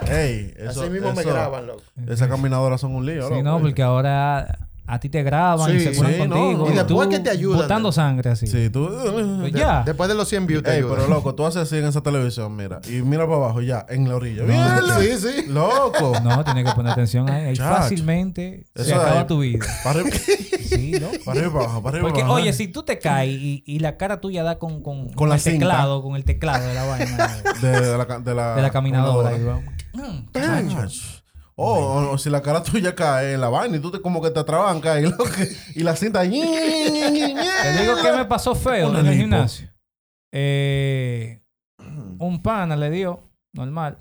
[0.09, 0.53] Ey.
[0.57, 1.83] Eso, Así mismo me graban, loco.
[2.07, 3.43] Esas caminadoras son un lío, Sí, loco.
[3.43, 6.65] no, porque ahora a ti te graban y Sí, se ponen sí, contigo.
[6.65, 6.69] no.
[6.71, 7.91] Y después que te ayudan, Botando ¿no?
[7.93, 8.47] sangre así.
[8.47, 8.89] Sí, tú...
[8.89, 9.83] Pues De- ya.
[9.85, 10.95] Después de los 100 views te Ey, ayudan.
[10.97, 12.81] pero loco, tú haces así en esa televisión, mira.
[12.87, 14.43] Y mira para abajo, ya, en la orilla.
[14.43, 14.99] No.
[14.99, 15.45] Sí, sí.
[15.47, 16.11] Loco.
[16.23, 17.47] No, tienes que poner atención ahí.
[17.47, 19.27] Ahí fácilmente se Eso acaba ahí.
[19.27, 19.65] tu vida.
[19.83, 21.07] Para Sí, ¿no?
[21.25, 23.29] para arriba y para abajo, para arriba y Porque, para oye, si tú te caes
[23.31, 25.59] y, y la cara tuya da con, con, Con la el cinta.
[25.59, 27.27] teclado, con el teclado de la vaina,
[27.61, 29.31] de, De, la, de la, de la caminadora.
[29.31, 29.61] y caminadora.
[29.95, 31.20] va, mm,
[31.57, 32.11] Chacho.
[32.11, 34.39] O, si la cara tuya cae en la vaina y tú te, como que te
[34.39, 36.21] atrabancas y, y la cinta...
[36.21, 39.69] Te digo que me pasó feo en el gimnasio.
[40.31, 41.41] Eh,
[42.19, 43.99] un pana le dio, normal.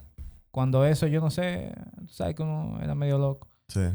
[0.50, 1.72] Cuando eso, yo no sé,
[2.08, 3.48] sabes que uno era medio loco.
[3.68, 3.88] Sí.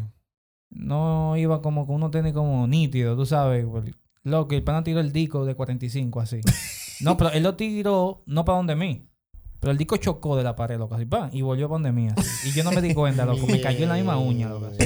[0.70, 3.66] No iba como con uno tenis como nítido, tú sabes.
[4.24, 6.42] Loco, el pana tiró el disco de 45 así.
[7.02, 9.06] No, pero él lo tiró no para donde mí.
[9.66, 11.32] Pero el disco chocó de la pared, loco, así, ¡pam!
[11.34, 12.08] y volvió mí.
[12.16, 12.50] así.
[12.50, 13.48] Y yo no me di cuenta, loco.
[13.48, 14.68] Me cayó en la misma uña, loco.
[14.68, 14.78] así.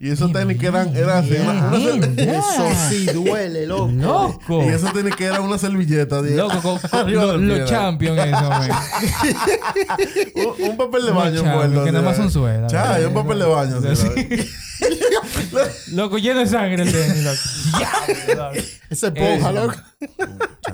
[0.00, 2.06] Y esos tenis que eran, eran así, una, una.
[2.20, 3.92] Eso sí duele, loco.
[3.92, 4.64] ¡Loco!
[4.64, 6.20] y esos tenis que eran una servilleta.
[6.20, 8.50] Loco, con, con Arriba lo- del los champions eso,
[10.58, 12.72] un, un papel de baño que nada más son suelas.
[13.06, 13.76] Un papel de baño.
[15.92, 16.88] Loco, lleno de sangre el
[18.90, 19.52] esponja, Eso.
[19.52, 19.74] loco.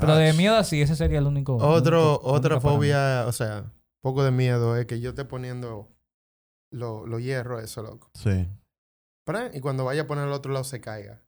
[0.01, 1.57] Pero de miedo así, ese sería el único.
[1.57, 3.65] Otro, único- otra para fobia, o sea,
[4.03, 5.89] poco de miedo es que yo esté poniendo
[6.71, 8.11] los lo hierros, eso, loco.
[8.15, 8.47] Sí.
[9.25, 11.21] Pran, y cuando vaya a poner al otro lado se caiga.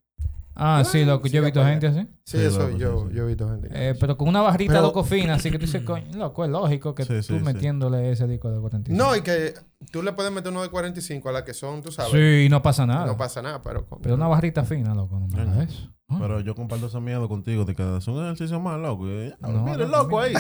[0.55, 1.27] Ah, sí, loco.
[1.29, 2.01] Yo he visto para gente así.
[2.25, 3.69] Sí, Sí, eso loco, yo, yo he visto gente.
[3.73, 6.51] Eh, pero con una barrita Pero- loco fina, así que tú dices, coño, loco, es
[6.51, 7.45] lógico que Sí, tú sí, sí.
[7.45, 9.03] metiéndole ese disco de 45.
[9.03, 9.55] no, y que
[9.90, 12.12] tú le puedes meter uno de 45 a la que son, tú sabes.
[12.12, 13.07] Sí, no pasa nada.
[13.07, 13.87] No pasa nada, pero...
[13.87, 15.88] con- Pero una barrita fina, loco, no me hagas eso.
[16.12, 16.16] Ah.
[16.21, 19.07] Pero yo comparto ese miedo contigo de que es un ejercicio más loco.
[19.09, 20.35] Y, ya, No, mira el no, loco ahí.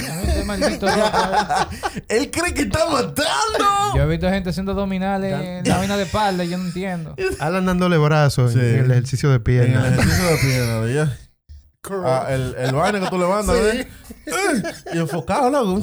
[0.44, 2.02] maldito loco ahí.
[2.08, 3.94] Él cree que está matando.
[3.94, 7.14] Yo he visto gente haciendo abdominales en la vaina de espalda y yo no entiendo.
[7.38, 8.66] Alan dándole brazos en- Sí.
[8.66, 9.88] en el ejercicio de En el pierna.
[9.88, 11.16] ejercicio de pierna, de ya.
[12.04, 13.62] Ah, el, el vaina que tú levantas, Sí.
[14.26, 14.84] ¿ves?
[14.94, 15.80] Y enfocado, loco.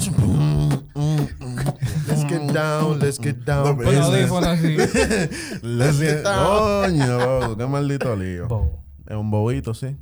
[2.30, 3.64] Let's get down, let's get down.
[3.66, 4.78] No, Con Ese- audífonos así.
[5.64, 8.48] Let's get- Coño, loco, qué maldito lío.
[8.48, 8.84] Bobo.
[9.06, 9.96] Es un bobito, sí.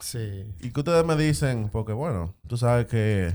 [0.00, 0.44] Sí.
[0.60, 1.68] ¿Y qué ustedes me dicen?
[1.70, 3.34] Porque, bueno, tú sabes que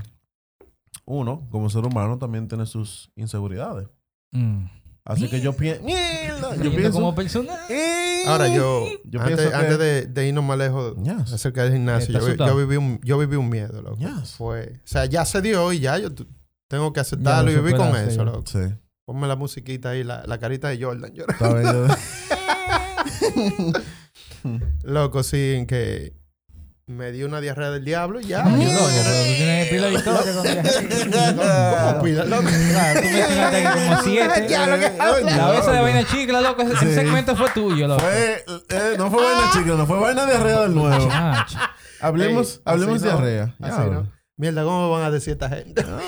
[1.05, 3.87] uno, como ser humano, también tiene sus inseguridades.
[4.31, 4.65] Mm.
[5.03, 5.83] Así que yo pienso...
[5.83, 6.55] ¡Mierda!
[6.57, 6.91] Yo pienso...
[6.93, 7.53] como persona.
[8.27, 11.33] Ahora yo, Yo antes, pienso que- antes de, de irnos más lejos Yes.
[11.33, 13.97] acerca del gimnasio, yo, viví un, yo viví un miedo, loco.
[13.97, 14.33] Yes.
[14.33, 16.09] Fue, o sea, ya se dio y ya yo
[16.71, 18.43] tengo que aceptarlo y vivir con eso, loco.
[18.47, 18.59] Sí.
[19.05, 21.11] Ponme la musiquita ahí, la, la carita de Jordan.
[21.13, 21.33] llora.
[21.33, 21.71] Está bien.
[21.73, 21.87] yo-
[24.83, 26.13] Loco, sí, en que
[26.87, 28.43] me dio una diarrea del diablo y ya.
[28.45, 30.43] Loco, pero tú tienes pila de historia con
[31.91, 32.43] ¿Cómo pila, loco?
[32.43, 34.47] Claro, tú mencionaste que como siete.
[34.49, 35.35] Ya, lo que habla.
[35.37, 36.93] La vez de vaina chica, loco, ese Sí.
[36.95, 37.99] segmento fue tuyo, loco.
[38.01, 41.09] Fue, eh, no fue vaina chica, no fue vaina de arrea del nuevo.
[41.99, 43.43] Hablemos, hablemos así de no, arrea.
[43.61, 44.20] así Ya, no.
[44.41, 45.85] Mierda, ¿cómo me van a decir esta gente?
[45.87, 45.99] Ah,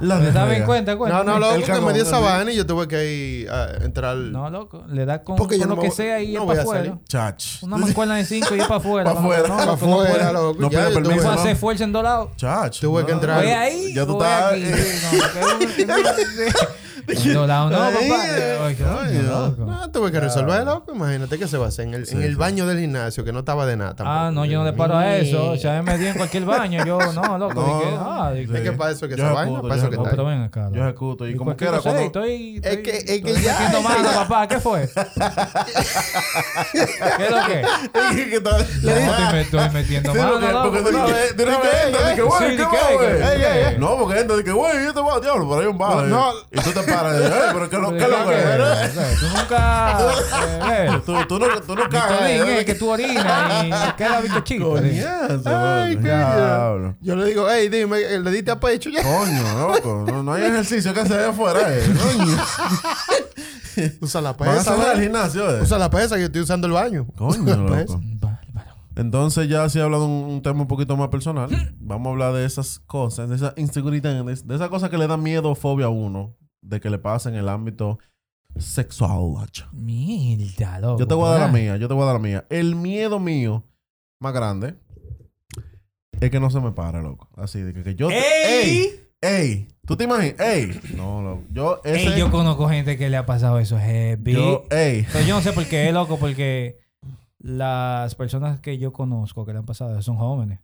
[0.00, 0.58] ¿Le dabas diarrea.
[0.58, 1.16] en cuenta, cuenta?
[1.16, 3.82] No, no, loco, El que me dio esa vaina y yo tuve que ir a
[3.82, 4.14] entrar.
[4.14, 4.84] No, loco.
[4.90, 6.46] Le da con, Porque yo con no lo me que voy- sea y no es
[6.48, 6.98] para a afuera.
[7.08, 7.62] Chach.
[7.62, 9.10] Una mancuerna de cinco y es para afuera.
[9.10, 9.42] Pa' afuera.
[9.48, 10.60] No, Pa' loco, no afuera, loco.
[10.60, 11.30] No pide yo tuve- permiso, no.
[11.30, 12.28] hacer fuerza en dos lados.
[12.36, 12.78] Chach.
[12.78, 13.16] Tuve que no.
[13.16, 13.42] entrar.
[13.42, 13.94] Voy ahí.
[13.94, 14.52] Ya tú estás-
[17.08, 17.28] aquí.
[17.28, 18.24] No, no, Ahí, papá.
[18.28, 18.76] eh.
[19.58, 20.92] No, tuve que resolver, loco.
[20.94, 22.34] Imagínate que se va a hacer en el, Sí, en el sí.
[22.36, 24.18] baño del gimnasio, que no estaba de nada tampoco.
[24.18, 25.50] Ah, no, yo no le paro a eso.
[25.52, 26.84] O sea, me dio en cualquier baño.
[26.84, 27.54] Yo, no, loco.
[27.54, 27.78] No.
[27.80, 30.10] dije, ah, dije, Es que para eso que vaina, yo para eso que no, está
[30.16, 30.68] pero ven acá.
[30.72, 31.26] Yo ejecuto.
[31.28, 32.00] Y Y como quiera, cuando...
[32.02, 34.48] estoy, Es que- estoy- es que estoy ya- metiendo mano, papá.
[34.48, 34.88] ¿Qué fue?
[36.72, 37.60] ¿Qué es lo que?
[38.36, 40.62] Estoy, me estoy metiendo mano, porque, loco.
[40.70, 42.94] porque de una vez, de una vez entra, dije, güey, Sí, ¿qué ¿de va, qué?
[42.94, 43.08] güey?
[43.18, 43.24] ¿Qué?
[43.24, 43.42] Ey,
[43.72, 46.02] ey, No, porque entra, dije, güey, yo te voy a diablo, por ahí un bajo.
[46.02, 46.30] No.
[46.52, 48.04] Y tú te dices, "Ey, pero ¿qué lo que
[49.20, 49.98] Tú nunca...
[50.70, 52.22] eh, eh, Tú, tú no, tú no cagas.
[52.22, 52.60] ¿eh?
[52.60, 54.70] eh, que tú orinas y queda bicochito.
[54.70, 56.02] Coñazo, Ay, loco.
[56.02, 56.36] coño.
[56.36, 56.96] Diablo.
[57.00, 59.02] Yo le digo, hey, dime, le diste a pecho ya.
[59.02, 60.04] Coño, loco.
[60.06, 61.82] No, no hay ejercicio que hacer afuera, eh.
[61.86, 62.36] Coño.
[64.00, 65.02] Usa la a pesa, cerrar el ¿verdad?
[65.02, 65.62] gimnasio, eh.
[65.62, 67.06] Usa la pesa que yo estoy usando el baño.
[67.16, 67.94] Coño, La pesa.
[67.94, 68.30] loco.
[68.96, 71.50] Entonces, ya hablado de un, un tema un poquito más personal.
[71.78, 75.22] Vamos a hablar de esas cosas, de esas inseguridades, de esas cosas que le dan
[75.22, 76.34] miedo o fobia a uno,
[76.68, 77.98] de que le pasa en el ámbito
[78.56, 79.46] sexual.
[79.72, 80.98] Mierda, loco.
[81.00, 82.46] Yo te voy a dar la mía, yo te voy a dar la mía.
[82.50, 83.64] El miedo mío
[84.20, 84.74] más grande
[86.20, 87.28] es que no se me para, loco.
[87.36, 88.08] Así de que, que yo.
[88.08, 89.00] te- ¡Ey!
[89.20, 89.68] ¡Ey!
[89.86, 90.40] ¿Tú te imaginas?
[90.40, 90.80] ¡Ey!
[90.96, 91.42] No, loco.
[91.50, 92.12] Yo, ese.
[92.14, 94.32] Ey, yo conozco gente que le ha pasado eso heavy.
[94.32, 95.06] yo, ¡Ey!
[95.12, 96.78] Pero yo no sé por qué, loco, porque
[97.38, 100.60] las personas que yo conozco que le han pasado eso son jóvenes.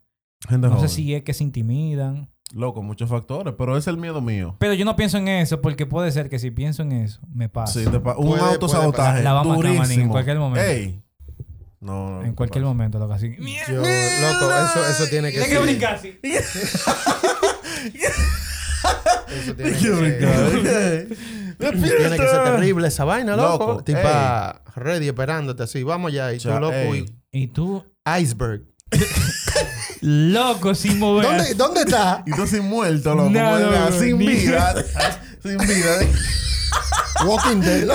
[0.48, 0.88] Gente No joven.
[0.88, 2.28] sé si es que se intimidan.
[2.52, 4.56] Loco, muchos factores, pero es el miedo mío.
[4.58, 7.48] Pero yo no pienso en eso porque puede ser que si pienso en eso, me
[7.48, 7.84] pase.
[7.84, 9.22] Sí, te pa- un autosabotaje.
[9.22, 10.04] La vamos a matar, manín, durísimo.
[10.04, 10.68] en cualquier momento.
[10.70, 11.02] ¡Ey!
[11.80, 12.22] No, no.
[12.24, 13.34] en cualquier momento, loco, así.
[13.68, 15.62] Yo, loco, eso, eso tiene que Tienes que ser.
[15.62, 16.18] brincar así.
[19.28, 21.08] Eso tiene que ser.
[21.58, 23.66] Tiene que ser terrible esa vaina, loco.
[23.66, 23.98] Loco, Tipo,
[24.76, 25.82] ready esperándote así.
[25.82, 26.32] Vamos ya.
[26.32, 27.06] Y tú, loco, ey.
[27.32, 28.62] Y tú, y iceberg.
[30.00, 31.24] loco, sin mover.
[31.26, 32.22] ¿Dónde, ¿Dónde está?
[32.26, 33.30] Y tú sin muerto, loco.
[33.30, 34.74] No, no, no, sin ni- vida.
[35.42, 35.98] sin vida.
[37.24, 37.86] Walking Dead.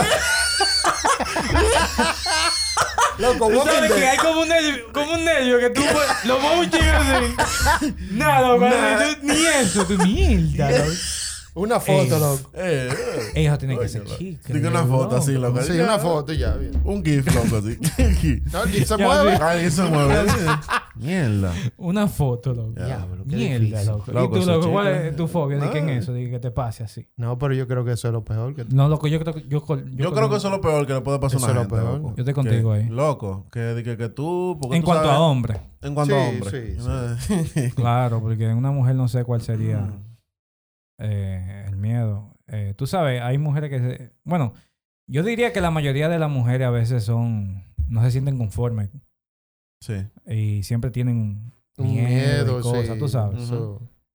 [3.17, 4.09] loco, Tú Walking sabes que Dead.
[4.11, 5.81] hay como un nervio, como un nervio que tú
[6.25, 7.93] lo mueves un chingo así.
[8.11, 9.15] Nada, loco, Nada.
[9.15, 10.91] tú- ni eso, tú mierda, loco.
[11.57, 12.19] Una foto, Ey.
[12.19, 12.49] loco.
[12.53, 12.89] Eh,
[13.35, 13.45] eh.
[13.47, 14.15] Eso tiene que ser loco.
[14.17, 14.53] chica.
[14.53, 15.61] Digo una foto así, loco.
[15.61, 16.55] Sí, una foto y ya.
[16.55, 16.79] bien.
[16.83, 17.77] Un GIF, loco, así.
[18.53, 19.35] No, y se mueve.
[19.37, 19.41] sí.
[19.43, 20.25] Ahí se mueve.
[20.95, 21.53] Mierda.
[21.77, 22.73] Una foto, loco.
[22.75, 23.87] Diablo, qué Mierda, difícil.
[23.87, 24.11] loco.
[24.11, 25.57] Loco, ¿Y tú, loco, cuál es tu fobia?
[25.59, 25.91] ¿De qué en No.
[25.93, 26.13] eso?
[26.13, 27.07] De que te pase así.
[27.17, 28.55] No, pero yo creo que eso es lo peor.
[28.55, 28.65] Que...
[28.65, 29.41] No, loco, yo creo que...
[29.47, 31.45] Yo, yo, Yo creo que eso es lo peor que le puede pasar a Eso
[31.51, 31.97] una es lo gente, peor.
[32.01, 32.13] loco.
[32.15, 32.89] Yo estoy contigo Que- ahí.
[32.89, 34.57] Loco, que, que, que, tú...
[34.61, 35.59] porque En tú cuanto sabes- a hombre.
[35.81, 37.15] En cuanto a Sí, hombre.
[37.53, 40.06] sí, Claro, porque en una mujer no sé cuál sería Mm.
[40.99, 42.33] Eh, el miedo.
[42.47, 43.79] Eh, tú sabes, hay mujeres que...
[43.79, 44.53] se- Bueno,
[45.07, 47.63] yo diría que la mayoría de las mujeres a veces son...
[47.87, 48.89] No se sienten conformes.
[49.81, 49.95] Sí.
[50.27, 52.99] Y siempre tienen Un miedo, miedo, y cosas, sí.
[52.99, 53.49] tú sabes.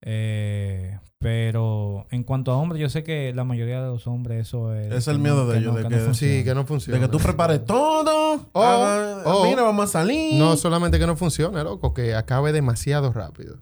[0.04, 4.74] Eh, Pero en cuanto a hombres, yo sé que la mayoría de los hombres eso
[4.74, 4.92] es...
[4.92, 6.14] Es el que miedo de ellos, de no que-.
[6.14, 6.98] Sí, que no funciona.
[6.98, 8.48] De que tú prepares todo.
[8.52, 10.34] O- haga- o- mira, vamos a salir.
[10.38, 13.58] No solamente que no funcione, loco, que acabe demasiado rápido.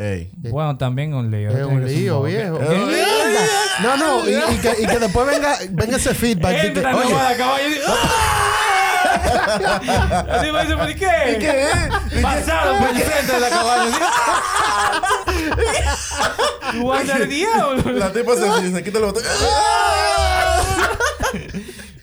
[0.00, 0.30] Ey.
[0.36, 1.50] Bueno, también un lío.
[1.50, 2.58] Es un lío, viejo.
[2.58, 2.70] Es.
[3.82, 6.52] No, no, y, y que, y que después venga, venga ese feedback.
[6.52, 7.08] de que, Entra oye,
[7.66, 8.56] y dice, ¡Ah!
[10.30, 11.36] Así me dice, ¿por qué?
[11.40, 11.68] ¿Qué?
[12.22, 13.98] Pasaron por el centro de la cabaña.
[16.72, 17.92] ¡Tú andas diablo!
[17.92, 19.22] La tipa se, se quita el botón.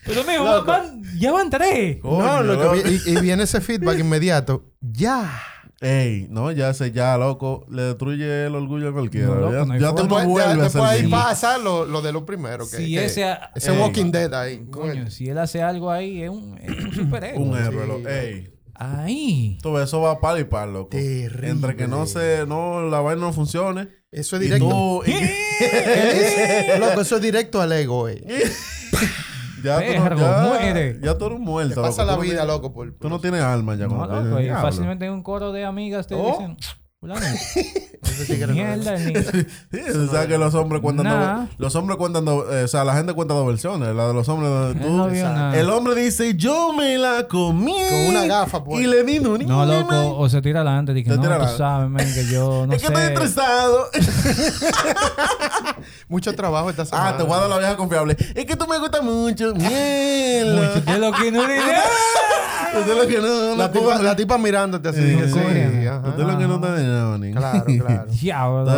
[0.06, 1.98] Pero mijo, van- ya van tres.
[2.04, 4.66] no, lo que y, y viene ese feedback inmediato.
[4.82, 5.42] Ya.
[5.80, 7.66] Ey, no, ya sé, ya, loco.
[7.70, 9.28] Le destruye el orgullo a cualquiera.
[9.28, 12.02] No, loco, ya no ya no Después, ya- vuelves a después ahí pasa lo, lo
[12.02, 12.68] de lo primero.
[12.70, 13.80] Que, Si que- ese- ese Ey.
[13.80, 14.66] Walking Dead ahí.
[14.72, 17.40] Coño, si él hace algo ahí, es un, es un superhéroe.
[17.40, 18.08] Un héroe, Sí.
[18.10, 18.54] Ey.
[18.80, 19.58] Ahí.
[19.64, 20.90] Tú ves, eso va par y par, loco.
[20.90, 21.50] Terrible.
[21.50, 23.88] Entre que no se, no, la vaina no funcione.
[24.12, 24.70] Eso es Y directo.
[24.70, 28.24] tú, y- Es- loco, eso es directo al ego, eh.
[29.68, 31.00] ya, tú Perro, no, ya, muere.
[31.02, 31.82] ya tú eres un Te muerto.
[31.82, 32.12] pasa loco.
[32.12, 32.92] la Tú no vida, loco, por...
[32.94, 33.88] Tú no tienes alma ya.
[33.88, 36.32] No, loco, y fácilmente hay un coro de amigas te Oh.
[36.32, 36.58] dicen,
[38.50, 39.20] mierda, niño.
[39.72, 41.40] Sí, o sea que los hombres cuentan Nah.
[41.42, 44.14] dos, los hombres cuentan dos, eh, o sea, la gente cuenta dos versiones, la de
[44.16, 48.64] los hombres tú- no vio el hombre dice, "Yo me la comí." Con una gafa,
[48.64, 48.82] pues.
[48.84, 50.94] Y le di un No, loco, o se tira adelante.
[50.96, 53.14] Dice, no, tira tú sabes, men, que yo no es que estoy sé.
[53.14, 53.90] estresado.
[56.08, 57.10] Mucho trabajo esta semana.
[57.10, 58.18] ah, te voy a dar la vieja confiable.
[58.34, 59.54] Es que tú me gustas mucho.
[59.54, 60.74] Mierda.
[60.76, 61.84] Mucho de lo que no da.
[62.80, 65.00] Usted lo que no, La no tipa, la tipa mirándote así.
[65.02, 65.40] Sí, sí.
[65.88, 66.14] ajá.
[66.18, 67.32] Lo que no está de.
[67.32, 68.12] Claro, claro.
[68.12, 68.72] Diablo.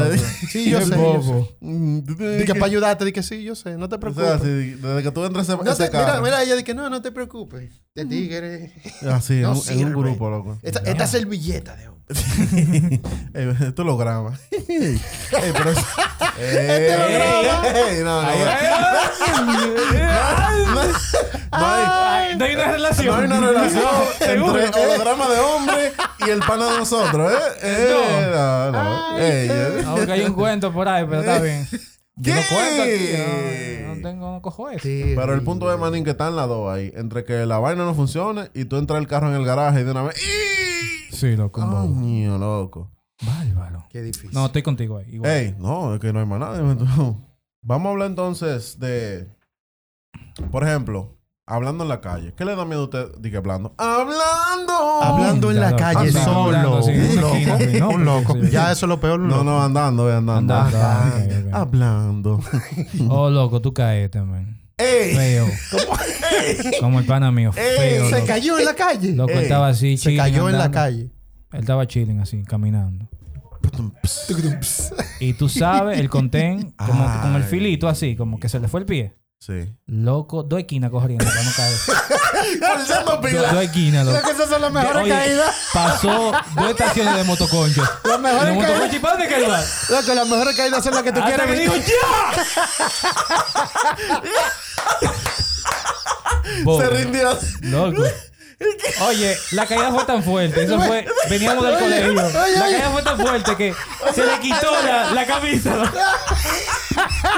[0.49, 0.95] Sí, yo sé.
[0.95, 1.47] bobo.
[1.59, 3.99] Mm, tú tienes Di que para ayudarte, di que sí, yo sé, no te O
[3.99, 4.25] preocupes.
[4.27, 7.01] sea, desde que tú entras No ese te- mira, mira, ella dice que no, no
[7.01, 7.71] te preocupes.
[7.93, 8.73] Te tigre.
[9.11, 10.57] Así, No en, un- en un grupo, loco.
[10.61, 11.89] Esta, esta servilleta de
[13.67, 14.33] esto lo graba.
[14.51, 14.99] Ey,
[15.53, 15.77] pero es-
[16.39, 17.67] Este lo graba.
[17.69, 18.27] ey, no, no.
[18.27, 18.75] Ay, ay, ay.
[20.71, 20.91] No hay,
[21.51, 23.29] Ay, No hay una relación.
[23.29, 23.83] no hay una relación
[24.19, 24.39] entre
[24.85, 25.93] holograma de hombre
[26.25, 27.35] y el pana de nosotros, ¿eh?
[27.61, 29.17] Eh, no, no.
[29.17, 29.83] Ey, eh.
[29.87, 31.67] Aunque hay un cuento por ahí, pero está bien.
[32.15, 32.41] Yo ¿Qué?
[32.49, 33.09] cuento aquí.
[33.87, 34.79] No, no tengo, no cojo eso.
[34.81, 36.91] Sí, Pero el punto es, manín, que están las dos ahí.
[36.95, 39.83] Entre que la vaina no funcione y tú entras el carro en el garaje y
[39.83, 40.15] de una vez...
[40.21, 40.68] ¡Ih!
[41.19, 41.59] Sí, loco.
[41.59, 42.91] Coño, loco.
[43.25, 43.85] Bárbaro.
[43.89, 44.31] Qué difícil.
[44.31, 45.15] No, estoy contigo ahí.
[45.15, 45.29] igual.
[45.29, 46.61] Ey, no, es que no hay más nada.
[47.61, 49.27] Vamos a hablar entonces de...
[50.49, 52.33] Por ejemplo, hablando en la calle.
[52.35, 53.17] ¿Qué le da miedo a usted?
[53.19, 53.73] Dije, hablando.
[53.77, 55.03] ¡Hablando!
[55.03, 56.57] Hablando en la calle andando, solo.
[56.57, 56.89] un loco.
[56.89, 57.89] esquina, sí, ¿no?
[57.89, 58.33] Un loco.
[58.35, 58.49] Sí.
[58.49, 59.19] Ya eso es lo peor.
[59.19, 60.53] No, no, andando, andando.
[60.55, 61.11] Ah.
[61.51, 62.39] Hablando.
[63.09, 64.58] Oh, loco, tú caíste, man.
[64.79, 65.13] ¡Ey!
[65.15, 65.47] Feo.
[66.79, 67.51] Como el pana mío.
[67.51, 68.05] Feo.
[68.09, 68.25] Se loco.
[68.27, 69.13] cayó en la calle.
[69.13, 70.75] Loco, Ey, estaba así, Se chilling, cayó en la andando.
[70.75, 71.11] calle.
[71.51, 73.09] Él estaba chilling así, caminando.
[75.19, 77.49] Y tú sabes, el contén, como que con el Ay.
[77.49, 79.13] filito así, como que se le fue el pie.
[79.39, 79.73] Sí.
[79.87, 81.73] Loco, dos esquinas corriendo para no caer.
[83.39, 84.21] Do- dos esquinas, loco.
[84.25, 85.55] que esas son las mejores Oye, caídas.
[85.73, 87.81] Pasó dos estaciones de motoconcho.
[88.03, 88.95] Las De mejores motoconcho, caídas.
[88.95, 89.63] ¿y para dónde que va?
[89.89, 91.75] Loco, las mejores caídas son las que tú Hasta quieres que dijo.
[91.77, 92.43] ¡ya!
[96.79, 97.37] Se rindió.
[97.61, 98.03] Loco.
[99.07, 100.63] Oye, la caída fue tan fuerte.
[100.65, 101.07] Eso fue.
[101.29, 102.11] Veníamos del Oye, colegio.
[102.11, 103.73] oye, La caída fue tan fuerte que
[104.13, 105.71] se le quitó la, la camisa.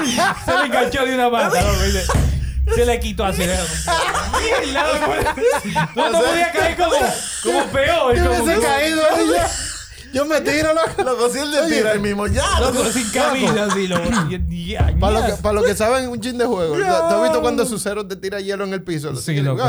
[0.00, 0.34] ¿No?
[0.44, 1.60] Se le enganchó de una mata.
[1.60, 3.42] y se- le quitó así.
[3.44, 3.52] ¿no?
[5.96, 6.94] No, no podía caer como,
[7.42, 8.16] como peor.
[8.16, 9.50] Yo hubiese caído ella.
[10.12, 11.02] Yo me tiro, loco.
[11.02, 12.60] Loco, si él le tira ahí mismo, ya.
[12.60, 13.88] loco, sin camisa así.
[13.88, 14.02] Loco.
[15.00, 16.74] Para lo, que, para lo que saben un chin de juego.
[16.76, 19.14] ¿Tú tú has visto cuando su cero te tira hielo en el piso?
[19.16, 19.62] Sí, loco,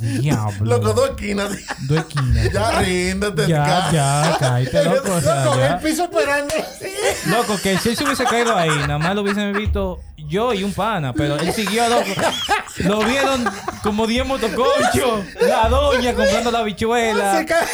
[0.00, 0.64] Loco, Diablo.
[0.78, 1.52] loco, dos esquinas.
[1.88, 2.52] Dos esquinas.
[2.52, 3.46] Ya ríndete.
[3.46, 5.12] Ya, ya, cállate, loco.
[5.14, 5.66] O sea, Loco, ya.
[5.74, 6.54] el piso esperando.
[7.26, 10.62] Loco, que si él se hubiese caído ahí, nada más lo hubiesen visto yo y
[10.64, 12.04] un pana, pero él siguió, loco.
[12.78, 13.44] Lo vieron
[13.82, 17.38] como 10 motoconchos, la doña comprando la bichuela.
[17.38, 17.66] Se, ca-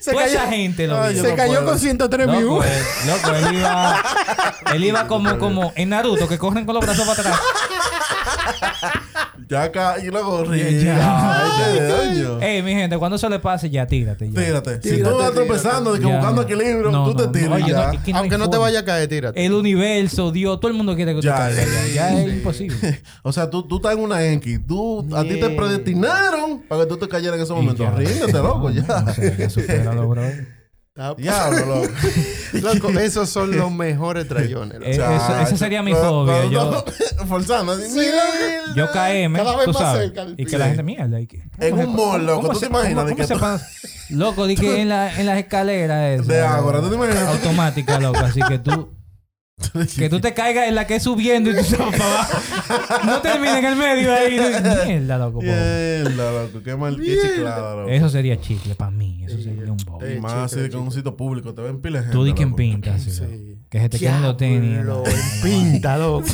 [0.00, 1.66] se Toda cayó, esa gente lo Ay, se no cayó puedo.
[1.66, 2.66] con 103 Loco, views.
[2.66, 4.02] él, loco, él iba,
[4.74, 7.40] él iba como, como en Naruto, que corren con los brazos para atrás.
[9.48, 9.96] Ya acá.
[9.98, 10.04] Y.
[10.84, 11.44] Ya.
[11.74, 12.40] Qué daño.
[12.40, 14.30] Ey, mi gente, cuando eso le pase, ya tírate.
[14.30, 14.44] Ya.
[14.44, 14.74] Tírate.
[14.82, 16.16] Si Tírate, tú vas tropezando, de que Ya.
[16.16, 17.52] buscando equilibrio, No, tú te no, tiras.
[17.62, 17.86] oye, ya.
[17.86, 18.66] no, es que no Aunque no te forma.
[18.66, 19.44] vaya a caer, tírate.
[19.44, 21.66] El universo, Dios, todo el mundo quiere que tú Ya, te caigas.
[21.94, 23.00] ya, Ya, ya es imposible.
[23.22, 24.58] O sea, tú, tú estás en una Enki.
[24.58, 25.56] Tú, a ti te Yeah.
[25.56, 27.82] predestinaron para que tú te cayeras en ese momento.
[27.82, 27.90] ya.
[27.90, 28.82] Ríndete, loco, ya.
[28.82, 30.22] No, no sé, ya supéralo, bro.
[30.96, 31.92] Está- Diablo, loco.
[32.52, 34.74] Loco, esos son los mejores trayones.
[34.74, 34.86] loco.
[34.86, 36.44] Eh, eso- esa sería mi fobia.
[36.46, 36.84] Yo,
[37.28, 37.72] Forzando.
[37.72, 38.22] así, Sí, mira,
[38.76, 40.12] yo KM, Cada vez tú más sabes.
[40.36, 41.20] Y que la gente mierda.
[41.20, 42.42] y que- En un mall, loco.
[42.42, 43.04] ¿Cómo ¿Tú te se- imaginas?
[43.06, 44.14] cómo- de cómo que?
[44.14, 47.22] Loco, di que en, la, en las escaleras esas, De Ágora, ¿tú te imaginas?
[47.26, 48.20] Automática, loco.
[48.20, 48.93] Así que tú...
[49.96, 53.06] Que tú te caigas en la que es subiendo y tú vas para abajo.
[53.06, 54.38] No termina en el medio ahí.
[54.86, 55.34] Mierda, loco.
[55.34, 56.02] pobre.
[56.04, 56.62] Mierda, loco.
[56.62, 57.88] Qué mal, qué chiclada, loco.
[57.90, 59.24] Eso sería chicle para mí.
[59.24, 60.06] Eso sería un bobo.
[60.06, 62.16] Y más así que en un sitio público te ven pila de gente.
[62.18, 62.98] Tú di que en pinta.
[62.98, 63.58] Sí.
[63.68, 64.78] Que se te queden los tenis.
[64.78, 66.26] En pinta, loco.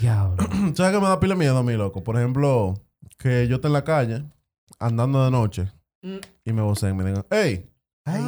[0.00, 0.36] Diablo.
[0.74, 2.02] ¿Sabes qué me da pila miedo a mí, loco?
[2.02, 2.74] Por ejemplo,
[3.18, 4.24] que yo esté en la calle
[4.78, 5.70] andando de noche
[6.02, 6.18] Mm.
[6.44, 7.66] y me vocen y me digan, ¡Ey!
[8.04, 8.20] Ay,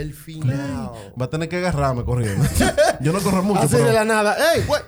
[0.00, 0.90] el final.
[1.20, 2.44] Va a tener que agarrarme corriendo.
[3.00, 3.86] yo no corro mucho, Así pero...
[3.86, 4.36] de la nada.
[4.54, 4.82] ¡Ey, güey!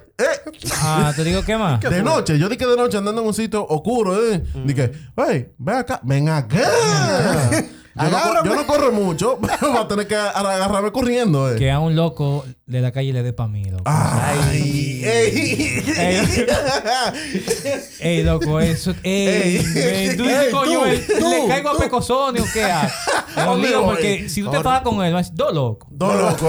[0.82, 1.80] Ah, te digo, ¿qué más?
[1.90, 4.42] De noche, yo dije de noche andando en un sitio oscuro, ¿eh?
[4.64, 6.58] Dije, hey, ven acá, ven acá.
[7.94, 11.56] yo, no, yo corro mucho, pero va a tener que agarrarme corriendo, ¿eh?
[11.56, 13.82] Que a un loco de la calle le dé pa' mí, loco.
[13.86, 15.84] Ay, ey.
[15.96, 16.46] Ey.
[18.00, 18.92] Ey, loco, eso.
[19.02, 19.56] Ey, Ey.
[19.76, 21.78] ey, tú dices, Ey, coño, tú, él- tú, le caigo a tú.
[21.80, 22.64] Pecosonio, ¿qué
[23.36, 24.28] Amigo, porque ey.
[24.28, 25.88] si tú te pagas con él, vas a decir, dos locos.
[25.92, 26.40] Dos locos.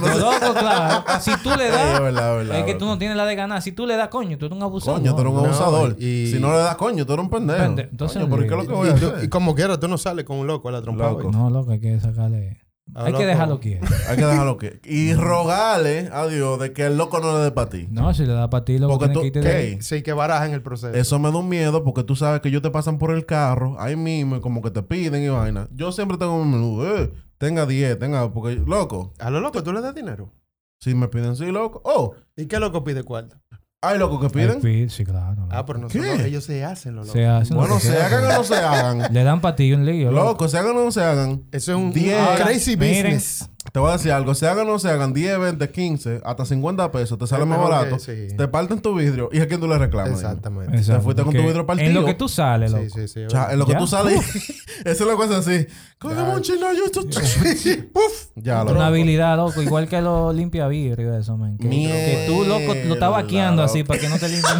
[0.00, 1.04] Dos locos, claro.
[1.20, 3.24] Si tú le Ey, das, es verdad, es verdad, es que tú no tienes la
[3.26, 3.62] de ganar.
[3.62, 5.00] Si tú le das, coño, tú eres un abusador.
[5.00, 5.96] Coño, tú eres un abusador.
[5.98, 7.60] y- Si no le das coño, tú eres un pendejo.
[7.60, 9.24] Pende- entonces, Coño, ¿pero qué es lo que voy a hacer?
[9.24, 11.10] y como quiera, tú no sales con un loco a la trompa.
[11.30, 12.58] No, loco, hay que sacarle.
[12.94, 13.86] Ah, hay que dejarlo quieto.
[14.08, 14.80] Hay que dejarlo que...
[14.84, 17.86] Y rogarle a Dios de que el loco no le dé para ti.
[17.90, 19.32] No, si le da para ti, loco, Porque tienes tú...
[19.32, 19.82] que irte de.
[19.82, 20.92] Sí, que barajan el proceso.
[20.92, 23.76] Eso me da un miedo porque tú sabes que ellos te pasan por el carro
[23.78, 25.68] ahí mismo y como que te piden y vaina.
[25.72, 29.72] Yo siempre tengo un menú, eh, tenga 10, tenga, porque, loco, A lo loco, tú
[29.72, 30.32] le das dinero.
[30.80, 31.80] si me piden sí, loco.
[31.84, 33.36] Oh, ¿Y qué loco pide cuarto?
[33.82, 34.60] Hay locos que piden.
[34.60, 35.46] Pi- Sí, claro.
[35.50, 35.66] Ah, loco.
[35.66, 35.98] pero no ¿Qué?
[36.16, 37.18] son- ellos se hacen los locos.
[37.20, 38.98] Se hacen lo Bueno, que se sea, hagan o no se hagan.
[39.12, 40.24] Le dan ti un lío, loco.
[40.24, 41.42] Loco, se hagan o no se hagan.
[41.52, 42.16] Eso es un, Diez.
[42.20, 43.04] un crazy Miren.
[43.04, 43.48] business.
[43.72, 46.44] Te voy a decir algo, se hagan o no se hagan, 10, 20, 15, hasta
[46.46, 47.98] 50 pesos, te sale Es más barato.
[47.98, 48.34] que- sí.
[48.36, 50.12] Te parten tu vidrio y a quién tú le reclamas.
[50.12, 50.74] Exactamente.
[50.76, 51.86] Exacto, Te fuiste con tu vidrio partido.
[51.88, 52.84] En lo que tú sales, loco.
[52.84, 53.20] Sí, sí, sí.
[53.28, 54.18] Cha, en lo que tú sales,
[54.84, 55.66] eso es lo que es así.
[55.98, 56.28] Cógeme Ya.
[56.34, 57.02] un chino, yo esto.
[57.92, 58.28] Puf.
[58.36, 58.82] Ya, Una loco.
[58.82, 59.60] habilidad, loco.
[59.62, 61.58] Igual que los limpia vidrio eso, man.
[61.58, 64.56] Que, que tú, loco, lo estás vaqueando así para que no te limpien.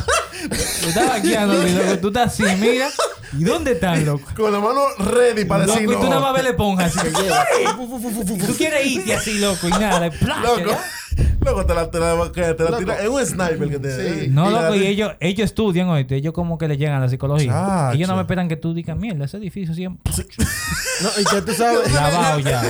[0.82, 1.98] lo estás vaqueando loco.
[2.02, 2.88] Tú estás así, mira.
[3.38, 4.28] ¿Y dónde están, loco?
[4.36, 6.42] Con la mano ready para Loco, decir y tú nada más no.
[6.42, 7.08] le pongas así.
[8.46, 10.10] tú quieres irte así, loco, y nada.
[10.10, 10.40] ¡plá!
[10.40, 10.84] Loco, ¿ya?
[11.50, 12.78] Loco, te la, te la, que te la Loco.
[12.78, 13.00] tira.
[13.02, 14.20] Es un sniper que te.
[14.24, 14.28] Sí.
[14.30, 16.16] No, loco, y ellos, ellos estudian, oíste.
[16.16, 17.52] Ellos como que le llegan a la psicología.
[17.52, 17.96] Chacho.
[17.96, 20.12] Ellos no me esperan que tú digas, mierda, ese edificio siempre
[21.02, 21.92] No, y que tú sabes.
[21.94, 22.62] lavado ya.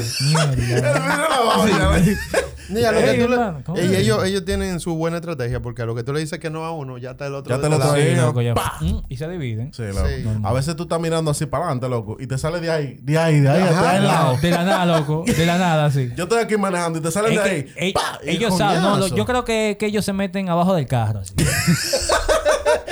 [2.71, 3.63] Mierda.
[3.77, 6.65] Ellos, ellos tienen su buena estrategia porque a lo que tú le dices que no
[6.65, 7.55] a uno, ya está el otro.
[7.61, 7.81] Ya trae.
[7.81, 8.55] Sí, Ahí, loco, ya.
[8.81, 9.73] Mm, Y se dividen.
[9.73, 10.07] Sí, loco.
[10.07, 10.25] Sí.
[10.45, 13.19] A veces tú estás mirando así para adelante, loco, y te sale de ahí, de
[13.19, 14.37] ahí, de ahí, de ahí lado.
[14.41, 15.25] De la nada, loco.
[15.27, 16.11] De la nada, sí.
[16.17, 17.95] Yo estoy aquí manejando y te sale de ahí.
[18.25, 21.21] ellos saben, no, lo- yo creo que, que ellos se meten abajo del carro.
[21.21, 21.35] Así.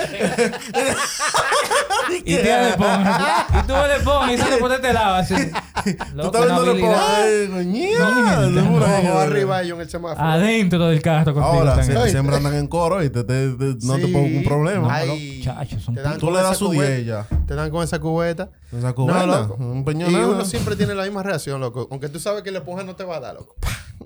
[2.25, 3.09] y tú le pones,
[3.51, 5.35] y tú le pones y sale por este lado así.
[5.35, 9.18] Tú Loco, estás viendo por ahí, Abajo, loco.
[9.18, 10.29] arriba, ellos en el semáforo.
[10.29, 11.44] adentro del carro contigo.
[11.44, 14.94] Ahora, si siempre andan en coro y te, te- te- no te pongo un problema.
[14.94, 17.27] Ay, Chacho, son te dan Tú le das su cubeta- 10 ya.
[17.47, 18.51] Te dan con esa cubeta.
[18.77, 19.55] Esa cubeta, loco.
[19.59, 20.27] un Y peñonada.
[20.27, 21.88] uno siempre tiene la misma reacción, loco.
[21.90, 23.55] Aunque tú sabes que la esponja no te va a dar, loco.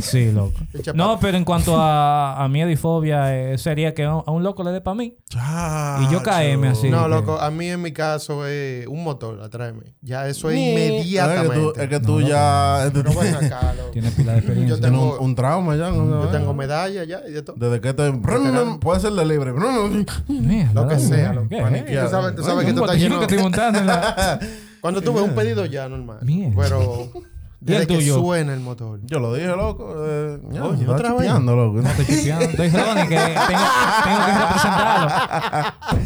[0.00, 0.54] Sí, loco.
[0.94, 4.62] No, pero en cuanto a, a miedo y fobia, eh, sería que a un loco
[4.62, 5.16] le dé para mí.
[5.32, 6.88] Y yo caeme así.
[6.90, 9.86] No, que- loco, a mí en mi caso es un motor atrás de mí.
[10.02, 11.54] Ya eso es Ni- Es que inmediatamente.
[11.54, 12.90] tú, es que tú No, ya.
[12.92, 13.90] Pero ven acá, loco.
[13.90, 14.76] Tiene pila de experiencia.
[14.76, 15.90] Yo Tienes tengo- un, un trauma ya.
[15.90, 16.22] ¿no?
[16.24, 17.56] Yo tengo medalla ya y de todo.
[17.56, 18.12] Desde que te.
[18.80, 19.52] Puede ser de libre.
[19.52, 21.34] Lo que sea.
[21.34, 22.06] Paniqueado.
[22.06, 23.18] Tú sabes, tú sabes que tú estás lleno.
[23.18, 23.80] que estoy montando.
[24.80, 26.18] Cuando tú ves un pedido ya, normal.
[26.22, 27.10] Pero
[27.60, 28.20] ¿Y el desde que tuyo?
[28.20, 29.00] suena el motor.
[29.02, 29.92] Yo lo dije, loco.
[30.06, 30.96] Eh, ya, Oye, vez.
[31.02, 31.82] chipeando, loco.
[31.82, 32.44] No estoy chipeando.
[32.44, 33.64] Estoy Ronnie, que tengo,
[34.04, 35.10] tengo que representarlo.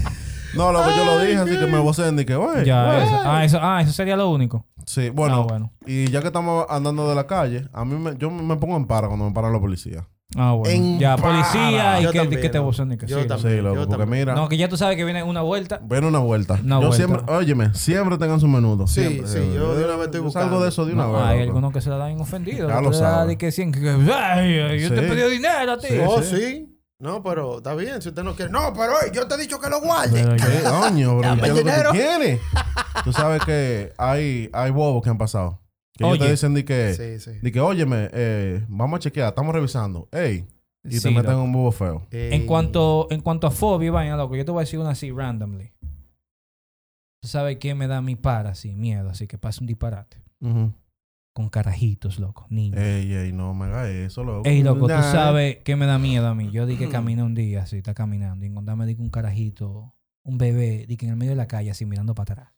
[0.54, 2.64] No, loco, yo lo dije, así que me vocen y que, güey.
[2.64, 3.20] Ya, eso.
[3.24, 4.66] Ah, eso, ah, eso sería lo único.
[4.86, 5.72] Sí, bueno, Ah, bueno.
[5.86, 8.86] Y ya que estamos andando de la calle, a mí me, yo me pongo en
[8.86, 10.04] para cuando me paran los policías.
[10.34, 10.70] Ah, bueno.
[10.74, 11.28] En ya, para.
[11.42, 12.66] policía y Yo que, también, que te loco.
[12.68, 13.56] vocen y que Yo sí, también.
[13.56, 14.20] Sí, loco, yo porque también.
[14.22, 15.78] mira, No, que ya tú sabes que viene una vuelta.
[15.84, 16.54] ven una vuelta.
[16.54, 16.96] Una yo vuelta.
[16.96, 18.86] siempre, óyeme, siempre tengan su menudo.
[18.86, 19.54] Sí, siempre, sí, siempre.
[19.56, 20.48] yo de una vez estoy buscando.
[20.48, 21.22] salgo de eso de una No, vez.
[21.22, 21.48] hay loco.
[21.50, 22.70] algunos que se la dan ofendidos.
[22.70, 23.28] Ya que lo te da sabe.
[23.28, 25.06] de que cien- que- ay, yo te Sí.
[25.08, 25.88] pedido dinero a ti.
[25.90, 26.36] Sí, oh, sí.
[26.36, 26.71] sí.
[27.02, 28.00] No, pero está bien.
[28.00, 28.50] Si usted no quiere.
[28.52, 30.22] No, pero hey, yo te he dicho que lo guarde.
[30.22, 31.28] Pero ¿Qué coño, bro?
[31.28, 32.40] Dame ¿Qué es lo que tú quieres?
[33.04, 35.60] Tú sabes que hay, hay bobos que han pasado.
[35.94, 36.24] Que ellos Oye.
[36.26, 37.38] te dicen de que, Sí, sí.
[37.42, 40.08] de que óyeme, eh, vamos a chequear, estamos revisando.
[40.12, 40.46] Ey,
[40.84, 41.42] y Sí, te meten loco.
[41.42, 42.06] un bobo feo.
[42.12, 45.10] En cuanto, en cuanto a fobia, vaina, loco, yo te voy a decir una así
[45.10, 45.72] randomly.
[47.20, 50.22] Tú sabes quién me da mi para, así, miedo, así que pasa un disparate.
[51.32, 52.78] Con carajitos, loco, niños.
[52.80, 54.42] Ey, ey, no me hagas eso, loco.
[54.48, 56.50] Ey, loco, tú sabes que me da miedo a mí.
[56.50, 59.94] Yo di que caminé un día así, está caminando, y encontrarme di que un carajito,
[60.24, 62.48] un bebé, di que en el medio de la calle así mirando para atrás.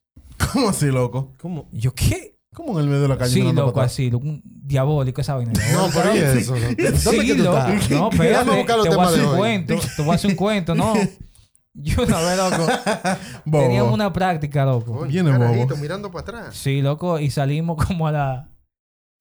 [0.53, 1.35] ¿Cómo así, loco?
[1.41, 1.69] ¿Cómo?
[1.73, 2.39] Yo, ¿qué?
[2.53, 3.33] ¿Cómo en el medio de la calle?
[3.33, 5.53] Sí, mirando loco, para así, loco, un diabólico esa vaina.
[5.73, 6.55] No, pero ¿y eso?
[6.55, 7.59] ¿Dónde Sí, que tú loco.
[7.59, 7.91] estás?
[7.91, 9.75] No, espérate, te voy a hacer un cuento.
[9.97, 10.95] Te voy a hacer un cuento, no.
[11.77, 12.67] Yo una vez, loco,
[13.51, 15.05] teníamos una práctica, loco.
[15.07, 15.77] Viene bobo.
[15.77, 16.55] mirando para atrás.
[16.57, 18.49] Sí, loco, y salimos como a la,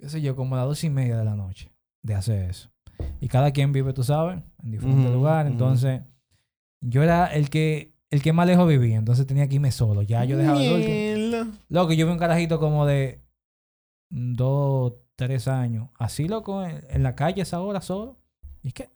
[0.03, 2.69] qué sé yo, como a las dos y media de la noche de hacer eso.
[3.21, 5.49] Y cada quien vive, tú sabes, en diferentes Ujú, lugares.
[5.49, 6.01] Entonces,
[6.81, 10.01] yo era el que, el que más lejos vivía, entonces tenía que irme solo.
[10.01, 11.47] Ya yo dejaba el.
[11.69, 13.21] Loco, yo vi un carajito como de
[14.09, 15.87] dos, tres años.
[15.97, 18.17] Así, loco, en, en la calle a esa hora solo.
[18.61, 18.89] ¿Y qué?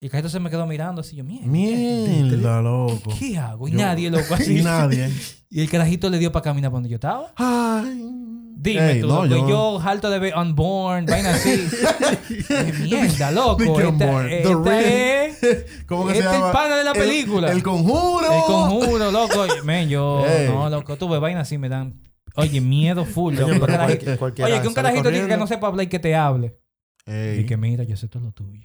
[0.00, 1.16] Y el carajito se me quedó mirando así.
[1.16, 1.46] Yo, mierda.
[1.46, 3.10] Mierda, loco.
[3.18, 3.66] ¿Qué hago?
[3.68, 4.58] Y Yo- nadie, loco, así.
[4.60, 5.10] Y nadie.
[5.50, 7.30] Y el carajito le dio para caminar por donde yo estaba.
[7.36, 8.31] Ay.
[8.62, 9.80] Dime Ey, tú, no, loco, yo...
[9.84, 11.68] harto de ver Unborn, vaina así.
[12.48, 13.56] Qué mierda, loco.
[13.56, 14.28] Di que Esta, Unborn.
[14.28, 15.34] The esta Ring.
[15.42, 16.46] es ¿Cómo que este se es llama?
[16.46, 17.50] el pana de la El- película.
[17.50, 18.24] El, conjuro.
[18.32, 19.46] El conjuro, loco.
[19.64, 20.24] Men, yo...
[20.24, 20.46] Ey.
[20.48, 20.96] No, loco.
[20.96, 22.00] Tú ves vaina así, me dan...
[22.36, 23.66] Oye, miedo full, loco.
[23.66, 26.56] Cualquier- cualquiera Oye, que un carajito diga que no sepa hablar y que te hable.
[27.04, 27.40] Ey.
[27.40, 28.60] Y que mira, yo sé todo lo tuyo.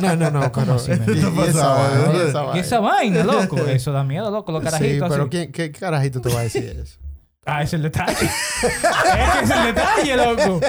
[0.00, 0.50] No, no, no.
[0.52, 2.60] ¿Cómo así, y- y ¿Qué esa y ¿Qué- esa vaina.
[2.60, 3.58] esa vaina, loco.
[3.66, 4.52] Eso da miedo, loco.
[4.52, 5.30] Los Sí, carajitos pero así.
[5.30, 6.98] ¿quién- ¿qué, carajito te va a decir eso?
[7.52, 8.12] Ah, es el detalle.
[8.62, 10.60] es que es el detalle, loco.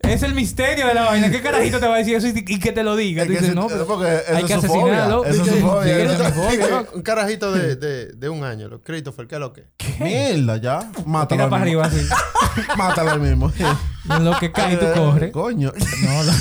[0.00, 1.30] Es el misterio de la vaina.
[1.30, 3.26] ¿Qué carajito te va a decir eso y, y que te lo diga?
[3.26, 5.24] Tú dices, no, pero hay es que asesinarlo.
[5.24, 6.84] Esa es fobia.
[6.94, 9.66] un carajito de, de, de un año, lo- Christopher, ¿qué es lo que?
[9.98, 10.90] Mierda, ya.
[11.04, 11.28] Mátalo.
[11.44, 11.82] Tira para mismo.
[11.82, 12.08] arriba así.
[12.78, 13.52] Mátalo al mismo.
[13.58, 13.62] Y
[14.12, 15.32] en lo que cae tú corres.
[15.32, 15.72] Coño.
[16.02, 16.32] No, lo-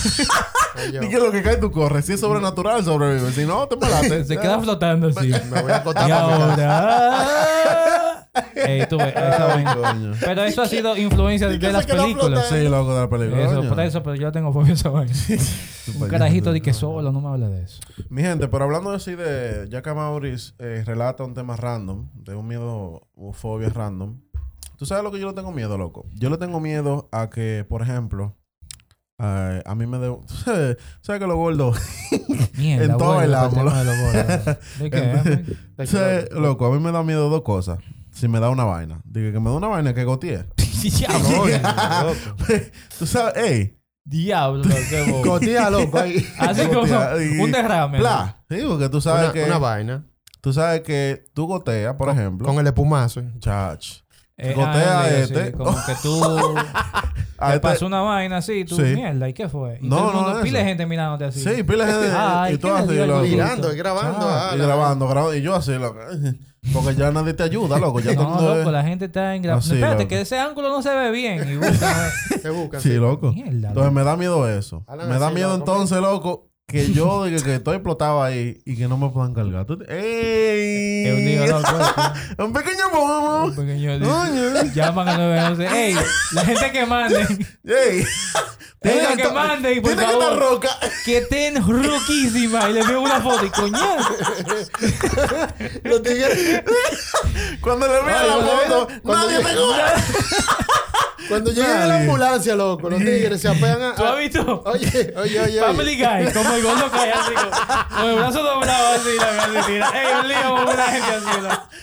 [1.02, 2.06] Di que lo que cae tú corres.
[2.06, 3.32] Si es sobrenatural, sobrevive.
[3.34, 4.24] Si no, te malaste.
[4.24, 5.34] se queda flotando así.
[5.52, 7.99] me voy a acostar Y ahora...
[8.56, 9.76] Ey, tú ves, esa vaina.
[9.76, 10.12] Coño.
[10.20, 12.50] Pero eso ha sido influencia ¿Y de qué las se quedó películas.
[12.50, 13.44] Sí, loco, de la película.
[13.46, 15.14] Eso, por eso, pero yo tengo fobia a esa vaina.
[16.00, 17.80] Un carajito de que solo, no me hable de eso.
[18.10, 19.68] Mi gente, pero hablando así de...
[19.70, 24.20] Ya que Maurice eh, relata un tema random, de un miedo o fobia random.
[24.78, 26.06] ¿Tú sabes lo que yo le tengo miedo, loco?
[26.14, 28.36] Yo le tengo miedo a que, por ejemplo...
[29.20, 30.16] eh, a mí me de...
[31.02, 31.78] ¿Sabes que gordos?
[32.58, 33.64] Mierda, En todo el el amo,
[34.80, 35.46] de.
[35.78, 36.66] ¿De ¿Sabes, loco?
[36.66, 37.80] A mí me da miedo dos cosas.
[38.20, 39.00] Si me da una vaina.
[39.06, 40.46] Digo que me da una vaina que goteé.
[40.82, 42.14] Diablo.
[42.98, 43.80] Tú sabes, ey.
[44.04, 45.22] Diablo, no, qué.
[45.24, 46.00] Cotía, loco.
[46.00, 46.28] ahí.
[46.40, 48.00] Así como Gotea, un derrame.
[48.00, 48.44] Bla.
[48.50, 49.44] Sí, porque tú sabes Una, que...
[49.46, 50.06] una vaina.
[50.42, 52.48] Tú sabes que tú goteas, por ejemplo.
[52.48, 53.22] Con el espumazo.
[53.40, 54.00] Chach.
[54.38, 55.48] Eh, Gotea ah, este.
[55.48, 56.56] sí, como que tú
[57.38, 58.82] te este- pasó una vaina así, tú Sí.
[58.84, 59.80] mierda, ¿y qué fue?
[59.82, 60.44] Y No, todo el no, mundo, eso.
[60.44, 61.42] pila de gente mirándote así.
[61.42, 62.16] Sí, pila de gente.
[62.18, 62.74] Ay, y tú ¿qué
[63.06, 63.30] le así?
[63.32, 64.26] Mirando y grabando.
[64.30, 65.36] Ah, ah, y grabando, grabando.
[65.36, 66.00] Y yo así, loco.
[66.74, 68.00] Porque ya nadie te ayuda, loco.
[68.00, 70.08] Ya todo No, mundo loco, es- la gente está en Así, Espérate, loco.
[70.10, 71.50] que ese ángulo no se ve bien.
[71.50, 72.82] Y busca- ¿Qué buscan?
[72.82, 73.32] Sí, loco.
[73.32, 73.92] Mierda, Entonces loco.
[73.92, 74.84] me da miedo eso.
[75.08, 78.88] Me da miedo loco, entonces, loco, que yo diga que estoy explotado ahí y que
[78.88, 79.66] no me puedan cargar.
[79.66, 81.06] ¿Tú te- ¡Ey!
[81.44, 81.52] Es
[82.38, 83.46] un pequeño bobo.
[83.46, 84.64] Un pequeño Coño.
[84.74, 85.68] Llaman al 911.
[85.88, 85.96] Ey,
[86.34, 87.22] la gente que mande.
[87.66, 88.04] ¡Ey!
[88.82, 90.40] Tenga que mande y por Tiene que favor.
[90.40, 90.70] roca.
[91.04, 92.70] Que estén roquísima.
[92.70, 93.52] Y le veo una foto y.
[95.84, 96.64] Los tigres.
[97.62, 99.94] Cuando le vea Ay, la foto, nadie me cura.
[101.28, 103.96] Cuando llega la ambulancia, loco, los tigres se apegan a.
[103.96, 104.64] ¿Tú has visto?
[104.66, 105.60] Oye, oye, oye.
[105.60, 106.24] Family oye.
[106.26, 109.92] Guy, como el gordo cae así, con, el brazo doblado así, la tira.
[109.94, 111.12] Ey, un lío con una gente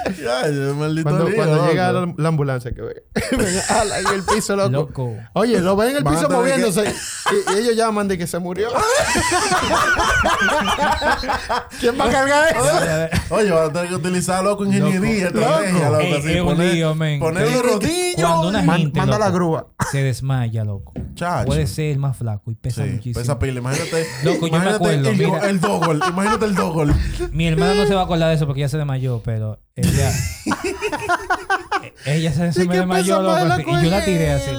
[0.06, 0.22] así.
[0.56, 1.68] yo, maldito Cuando, lío, cuando loco.
[1.68, 3.04] llega la, la ambulancia, que ve.
[3.68, 4.70] Ala, en el piso, loco.
[4.70, 5.14] Loco.
[5.34, 6.94] Oye, lo ven en el Van piso tener que- moviéndose.
[7.30, 8.68] Y, y ellos llaman de que se murió.
[11.80, 13.34] ¿Quién va a cargar eso?
[13.34, 15.38] Oye, va a tener que utilizar, loco, ingeniería, Loco.
[15.40, 16.00] estrategia, loco.
[16.00, 17.20] Ey, así, es un poner- lío, men.
[17.20, 18.14] Poner los rodillos.
[18.30, 19.66] Cuando una gente manda la grúa.
[19.90, 20.92] se desmaya, loco.
[21.14, 21.46] Chacho.
[21.46, 23.20] Puede ser el más flaco y pesa Sí, muchísimo.
[23.20, 23.60] pesa pila.
[23.60, 24.06] Imagínate.
[24.24, 25.48] Loco, yo me acuerdo, el, mira.
[25.48, 26.00] el dogol.
[26.08, 26.94] Imagínate el dogol.
[27.32, 30.10] Mi hermana no se va a acordar de eso porque ella se desmayó, pero ella.
[32.04, 33.44] Eh, ella se, se ¿Y me desmayó, loco.
[33.46, 34.50] la así, y yo la tiré así.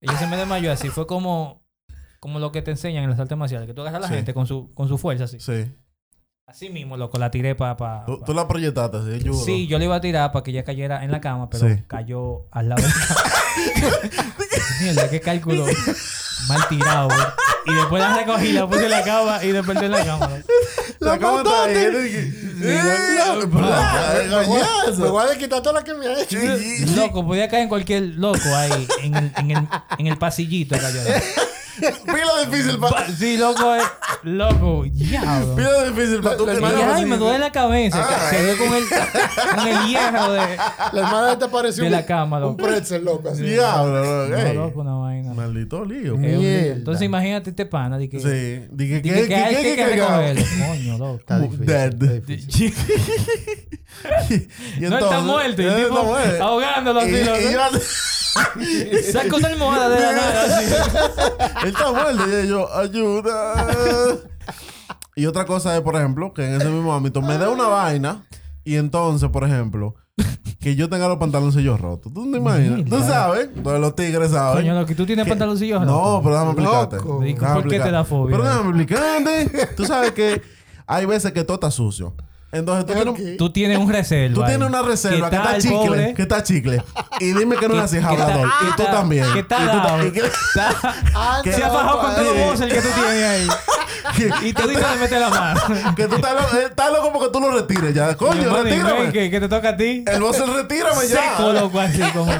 [0.00, 0.88] Ella se me desmayó así.
[0.88, 1.62] Fue como,
[2.20, 4.14] como lo que te enseñan en las artes marciales, que tú agarras a la Sí.
[4.14, 5.38] gente con su, con su fuerza así.
[5.40, 5.72] Sí.
[6.46, 7.76] Así mismo, loco, la tiré para.
[7.76, 9.32] Pa, Tú, pa- tú la proyectaste así, yo.
[9.32, 11.82] Sí, yo le iba a tirar para que ella cayera en la cama, pero Sí.
[11.86, 13.20] cayó al lado de la cama.
[14.80, 15.66] Mierda, qué cálculo
[16.48, 17.20] mal tirado, güey.
[17.66, 20.28] Y después la recogí, la puse en la cama y desperté en la cama.
[20.28, 20.42] loco.
[21.00, 21.74] La cama está ahí.
[21.84, 21.98] loco.
[22.64, 22.80] ¡Eh,
[24.98, 26.38] Me voy a- desquitar toda la que me ha hecho.
[26.96, 31.00] Loco, podía caer en cualquier loco ahí, en el, en el, en el pasillito cayó.
[31.80, 33.08] Pila difícil para...
[33.08, 33.80] Sí, loco, eh,
[34.24, 35.54] loco, diablo.
[35.56, 38.06] Pila difícil para Y, hermana- ay, me duele la cabeza.
[38.08, 38.28] Ah.
[38.30, 38.84] Se ve con el,
[39.56, 40.40] con el hierro de,
[40.92, 42.56] La hermana te pareció de un, la cama, un loco.
[42.58, 43.28] pretzel, loco.
[43.30, 43.42] Así.
[43.42, 44.28] Diablo, loco.
[44.36, 44.54] No, ey.
[44.54, 45.32] loco, una vaina.
[45.34, 46.00] Maldito lío.
[46.02, 46.20] Es un.
[46.20, 46.72] Mierda.
[46.74, 48.68] Entonces imagínate este pana de que, Sí.
[48.70, 50.42] Dije, de que, que hay que, que recogerlo.
[50.66, 51.16] Coño, loco.
[51.20, 51.66] Está difícil.
[51.66, 51.92] Dead.
[54.78, 55.62] Y no, está muerto.
[55.62, 57.76] Y tipo ahogándolo Y- así, y loco.
[57.78, 57.80] yo-
[59.12, 60.62] Saca una almohada de la nada
[61.72, 63.66] está muerto y yo, ayuda.
[65.16, 68.24] y otra cosa es, por ejemplo, que en ese mismo ámbito me dé una vaina
[68.64, 69.94] y entonces, por ejemplo,
[70.60, 72.12] que yo tenga los pantaloncillos rotos.
[72.12, 72.84] ¿Tú te imaginas?
[72.88, 74.62] Tú sabes, todos los tigres saben.
[74.62, 75.84] Coño, loco, ¿y tú tienes que- pantaloncillos?
[75.84, 76.96] No, pero déjame explicarte.
[76.96, 77.20] Loco.
[77.20, 78.36] Digo, Déjame ¿por qué te da fobia?
[78.36, 79.66] Pero déjame explicarte.
[79.76, 80.42] Tú sabes que
[80.86, 82.14] hay veces que todo está sucio.
[82.52, 84.34] Entonces tú tienes, un- Tú tienes un reserva.
[84.34, 84.48] tú ahí.
[84.50, 85.76] tienes una reserva que tal, está chicle.
[85.86, 86.14] pobre?
[86.14, 86.82] Que está chicle.
[87.20, 88.46] Y dime que no es así, que hablador.
[88.46, 89.24] Y tú también.
[89.32, 90.06] que está Y tú ta- dado.
[90.06, 90.76] y que- Está-
[91.14, 92.40] Ah, Se ha bajado con todo Sí.
[92.50, 93.48] los el que tú tienes ahí.
[94.48, 95.60] Y tú dices le metes la mano.
[95.96, 98.14] Que tú estás, lo- eh, estás loco porque tú lo retires ya.
[98.16, 99.12] Coño, retírame.
[99.12, 100.04] Que, que te toca a ti.
[100.06, 101.36] El boss retírame ya.
[101.36, 102.32] Seco, loco, así como.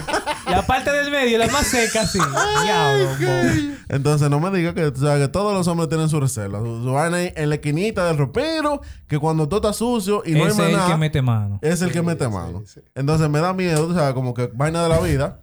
[0.50, 2.18] La parte del medio, la más seca, así.
[2.64, 3.72] Diablo, bo.
[3.88, 5.00] Entonces no me digas que, tú
[5.30, 6.58] todos los hombres tienen su reserva.
[6.60, 8.80] Su, su vaina ahí en la esquinita del ropero.
[9.08, 11.58] Que cuando todo está sucio y no hay Ese más es el que mete mano.
[11.62, 12.62] es el que Sí, mete sí, mano.
[12.66, 12.80] sí.
[12.94, 15.38] Entonces me da miedo, tú sabes, como que vaina de la vida.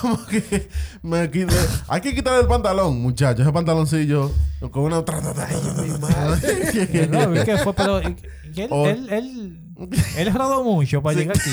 [0.00, 0.68] Como que
[1.02, 1.54] me quite.
[1.88, 3.40] Hay que quitar el pantalón, muchachos.
[3.40, 4.30] Ese pantaloncillo
[4.70, 5.02] con una.
[7.10, 7.72] No, ¿y qué fue?
[7.74, 8.16] Pero y-
[8.54, 9.08] y él, O- él,
[9.90, 11.50] él, él rodó mucho para llegar aquí.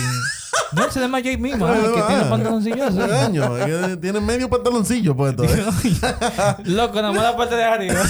[0.72, 1.66] No, se desmayó ahí mismo.
[1.66, 4.00] ay, que tiene pantaloncillos.
[4.00, 5.44] tiene medio pantaloncillo puesto.
[5.44, 5.50] ¿eh?
[6.66, 7.94] Loco, nada más la parte de arriba.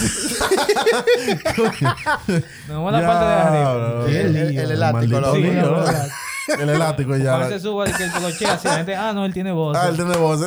[2.68, 4.04] nada más la parte de arriba.
[4.08, 5.80] El- el- el elástico, Maldito lo- Sí, no, ¿no?
[5.80, 7.36] no, El elástico ya.
[7.36, 9.76] Cuando se suba y que el coloche así, la gente, ah, no, él tiene voz.
[9.76, 10.40] Ah, él tiene voz.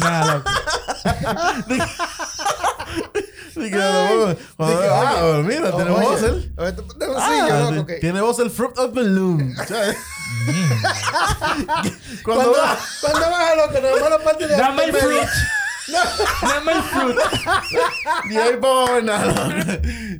[0.00, 0.50] Nada, loco.
[3.58, 5.90] Que Ah, mira, tiene
[7.86, 9.54] que- Tiene voz el fruit of the loom.
[9.68, 9.96] ¿sabes?
[12.22, 15.22] Cuando Cuando, cuando baja, loco, nada más la parte de Dame el fruit.
[16.42, 17.16] Dame el fruit.
[18.30, 19.48] Y ahí para ver nada.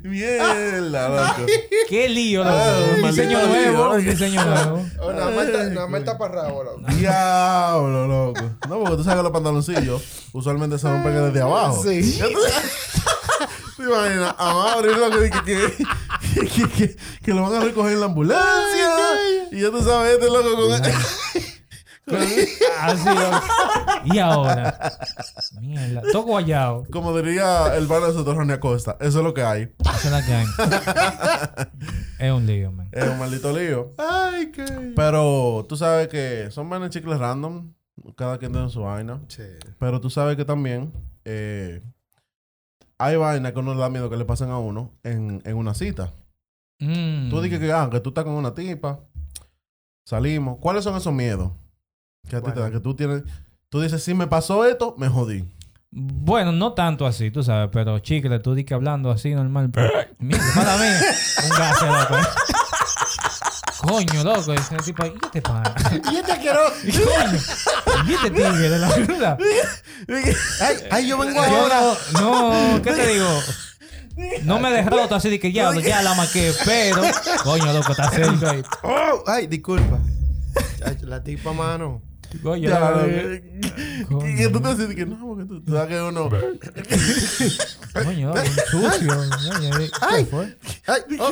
[0.03, 1.45] Mierda, loco.
[1.87, 3.07] Qué lío, loco.
[3.07, 3.95] Diseño nuevo.
[3.97, 4.85] diseño nuevo.
[5.13, 6.81] Nada más está parrado, loco.
[6.95, 8.41] Diablo, loco.
[8.67, 10.01] No, porque tú sabes que los pantaloncillos
[10.33, 11.83] usualmente se rompen desde abajo.
[11.83, 12.19] Sí.
[13.79, 14.35] ¿Te imaginas?
[14.37, 15.39] Vamos a abrirlo que, que,
[16.33, 18.93] que, que, que- que lo van a recoger en la ambulancia.
[19.51, 22.19] Y ya tú sabes, este loco con...
[22.81, 23.41] Así, loco.
[24.05, 24.91] Y ahora.
[25.61, 26.01] Mierda.
[26.11, 26.85] Todo guayao.
[26.91, 28.97] como diría el bar de nosotros, Ronnie Acosta.
[28.99, 29.71] Eso es lo que hay.
[29.79, 30.45] Esa es la que hay.
[32.19, 32.89] Es un lío, man.
[32.91, 33.93] Es un maldito lío.
[33.97, 34.65] Ay, qué.
[34.93, 37.71] Pero tú sabes que son vainas chicles random.
[38.17, 39.21] Cada quien tiene su vaina.
[39.29, 39.43] Sí.
[39.79, 40.91] Pero tú sabes que también
[41.23, 41.81] eh,
[42.99, 45.73] hay vainas que uno le da miedo que le pasen a uno en, en una
[45.73, 46.13] cita.
[46.79, 47.29] Mm.
[47.29, 48.99] Tú dices que, ah, que tú estás con una tipa,
[50.05, 50.57] salimos.
[50.59, 51.51] ¿Cuáles son esos miedos
[52.29, 52.71] que a ti te dan?
[52.71, 53.23] Que tú tienes,
[53.69, 55.49] tú dices, si me pasó esto, me jodí.
[55.91, 59.71] Bueno, no tanto así, tú sabes, pero chicle, tú di que hablando así normal.
[60.19, 60.85] Mira, para mí,
[61.45, 62.19] un.
[62.19, 62.23] ¿eh?
[63.81, 65.73] Coño, loco, ese tipo ¿y este pana?
[66.11, 66.75] Y este asqueroso.
[66.83, 69.37] ¿y este tigre de la verdad?
[70.61, 71.93] Ay, ay, yo vengo ahora.
[72.13, 73.27] no, no, ¿qué te digo?
[74.43, 77.01] No me derroto así de que ya, ya la maqué, pero,
[77.43, 78.63] coño, loco, está cerca ahí.
[78.83, 79.97] Oh, ay, disculpa.
[81.03, 82.01] La tipa, mano.
[82.69, 86.29] Loco, lo que- y te dices que no, porque tú, tú sabes que uno.
[88.03, 89.15] coño, un sucio.
[89.51, 89.71] Coño,
[90.17, 90.57] ¿Qué fue?
[90.87, 91.31] Ay, oh.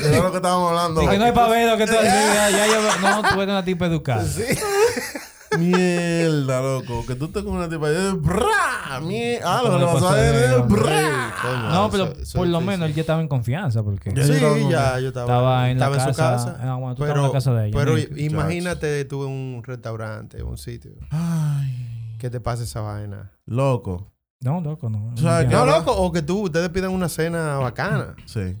[0.00, 1.02] Era lo que estábamos hablando.
[1.02, 3.86] Y que no hay pavero que tú ya, ya, yo- no, tú eres una tipa
[3.86, 4.24] educada.
[5.56, 7.06] Mierda, loco.
[7.06, 7.90] Que tú estés con una tipa.
[7.90, 9.00] y- ¡Bra!
[9.00, 10.34] Mie- Ah, lo que le pasó a él.
[10.34, 10.64] paseo.
[10.66, 11.34] ¡Bra!
[11.72, 14.24] No, pero por lo menos él ya estaba en confianza porque Ya.
[14.24, 16.74] Sí, Yo ya, yo estaba, estaba en la estaba en su casa- casa.
[16.76, 18.16] bueno, tú pero, la casa de ella, Pero ¿no?
[18.18, 23.30] imagínate tú en un restaurante, un sitio, Ay, que te pase esa vaina.
[23.46, 24.12] loco.
[24.40, 25.16] no, loco, no.
[25.16, 25.48] ¿Sabes Ya.
[25.50, 25.54] qué?
[25.56, 28.14] No, loco, o que tú, ustedes pidan una cena bacana.
[28.26, 28.56] Sí.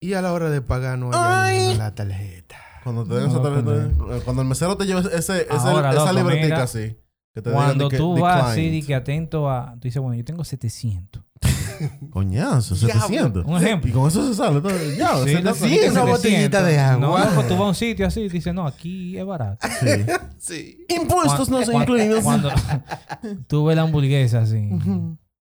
[0.00, 2.56] Y a la hora de pagar no hay la tarjeta.
[2.92, 5.90] Cuando te den No, esa tarjeta- eh, Cuando el mesero te lleve ese, ese- Ahora,
[5.90, 6.96] esa loco, libretica mira, así.
[7.34, 9.72] Que te Cuando de que tú vas así y que atento a...
[9.74, 11.22] Tú dices, bueno, yo tengo 700.
[12.10, 13.44] Coñazo, 700.
[13.44, 13.88] Un ejemplo.
[13.88, 14.72] Y con eso se sale todo.
[14.96, 15.60] Ya, Sí, loco, 700.
[15.60, 17.04] dice una botellita de 700.
[17.04, 17.32] agua.
[17.34, 19.66] No, tú vas a un sitio así y dices, no, aquí es barato.
[19.80, 19.86] Sí.
[20.38, 20.86] Sí.
[20.88, 22.24] Impuestos no son Cuando- incluidos.
[22.24, 22.50] Cuando
[23.48, 24.70] tú ves la hamburguesa así,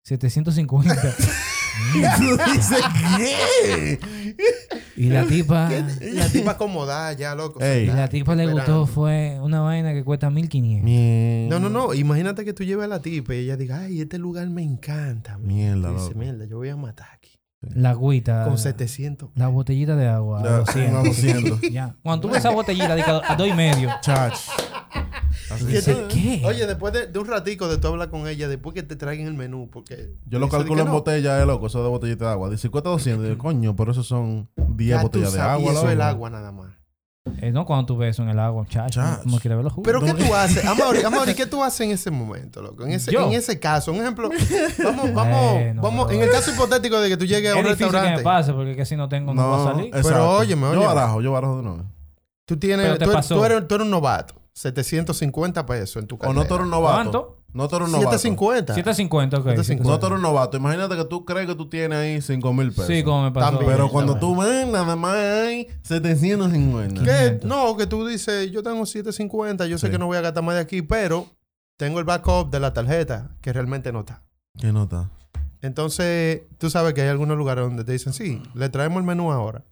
[0.03, 0.95] 750.
[1.93, 2.84] Y tú dices,
[3.17, 3.99] ¿qué?
[4.95, 5.69] Y la tipa...
[6.01, 7.61] La tipa acomodada ya, loco.
[7.61, 7.84] Ey.
[7.84, 10.84] Y la tipa le gustó fue una vaina que cuesta 1500.
[10.84, 11.59] Mierda.
[11.59, 11.93] No, no, no.
[11.93, 15.38] Imagínate que tú lleves a la tipa y ella diga, ay, este lugar me encanta.
[15.38, 16.13] Mierda, loco.
[16.15, 17.36] mierda, yo voy a matar aquí.
[17.76, 18.43] La agüita.
[18.45, 19.30] Con 700.
[19.36, 20.41] La botellita de agua.
[20.43, 20.93] Ya, a 200.
[20.93, 21.61] no, 200.
[21.72, 21.95] Ya.
[22.03, 23.89] Cuando tú ves esa botellita de a dos y medio.
[24.01, 24.34] Chach.
[25.70, 26.41] Este- ¿Qué?
[26.45, 29.28] Oye, después de, de un ratico de tú hablar con ella, después que te traigan
[29.28, 30.13] el menú, porque...
[30.26, 30.93] Yo lo de calculo en no.
[30.93, 31.68] botella, eh, loco.
[31.68, 32.49] Eso de botellita de agua.
[32.49, 33.26] Dice, cuesta 200.
[33.26, 35.88] Y yo, coño, pero eso son 10 Ya tú botellas de sabes, agua, y eso
[35.88, 36.68] es el agua nada más.
[37.41, 38.99] Eh, no cuando tú ves eso en el agua, chacho.
[39.01, 39.23] Chach.
[39.23, 39.86] Como quiere ver los jugos.
[39.86, 40.25] Pero ¿qué No.
[40.28, 40.65] tú haces?
[40.65, 42.86] Amaury, Amaury, ¿qué tú haces en ese momento, loco?
[42.86, 43.28] En ese, Yo.
[43.28, 44.30] en ese caso, un ejemplo,
[44.84, 47.78] vamos, vamos, Bueno, vamos, en el caso hipotético de que tú llegues a un difícil
[47.78, 49.88] que me restaurante, pase porque que si no tengo no, va a salir.
[49.95, 50.30] exacto.
[50.38, 50.86] óyeme, Yo óyeme.
[50.86, 51.84] barajo, yo barajo de nuevo.
[52.45, 53.36] tú tienes, Pero te tú, pasó.
[53.36, 56.41] tú eres, tú eres un novato, 750 pesos en tu O cartera.
[56.41, 56.93] no tú eres novato.
[56.95, 57.37] ¿Cuánto?
[57.53, 58.09] No tú eres novato.
[58.17, 58.73] 750.
[58.73, 59.43] 750, ok.
[59.43, 59.89] 750.
[59.91, 60.57] No tú eres novato.
[60.57, 62.87] Imagínate que tú crees que tú tienes ahí 5 mil pesos.
[62.87, 63.51] Sí, como me pasó.
[63.51, 63.71] También.
[63.71, 64.35] Pero cuando También.
[64.35, 67.01] tú ves, nada más hay 750.
[67.03, 67.37] ¿Qué?
[67.39, 67.47] 500.
[67.47, 69.91] No, que tú dices, yo tengo 750, yo sé Sí.
[69.91, 71.27] que no voy a gastar más de aquí, pero
[71.77, 74.23] tengo el backup de la tarjeta que realmente no está.
[74.59, 75.11] ¿Qué nota?
[75.61, 79.31] Entonces, tú sabes que hay algunos lugares donde te dicen, sí, le traemos el menú
[79.31, 79.63] ahora.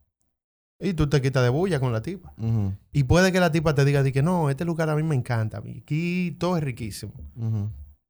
[0.79, 2.33] Y tú te quitas de bulla con la tipa.
[2.91, 5.15] Y puede que la tipa te diga, di que no, este lugar a mí me
[5.15, 5.59] encanta.
[5.59, 7.13] Aquí todo es riquísimo.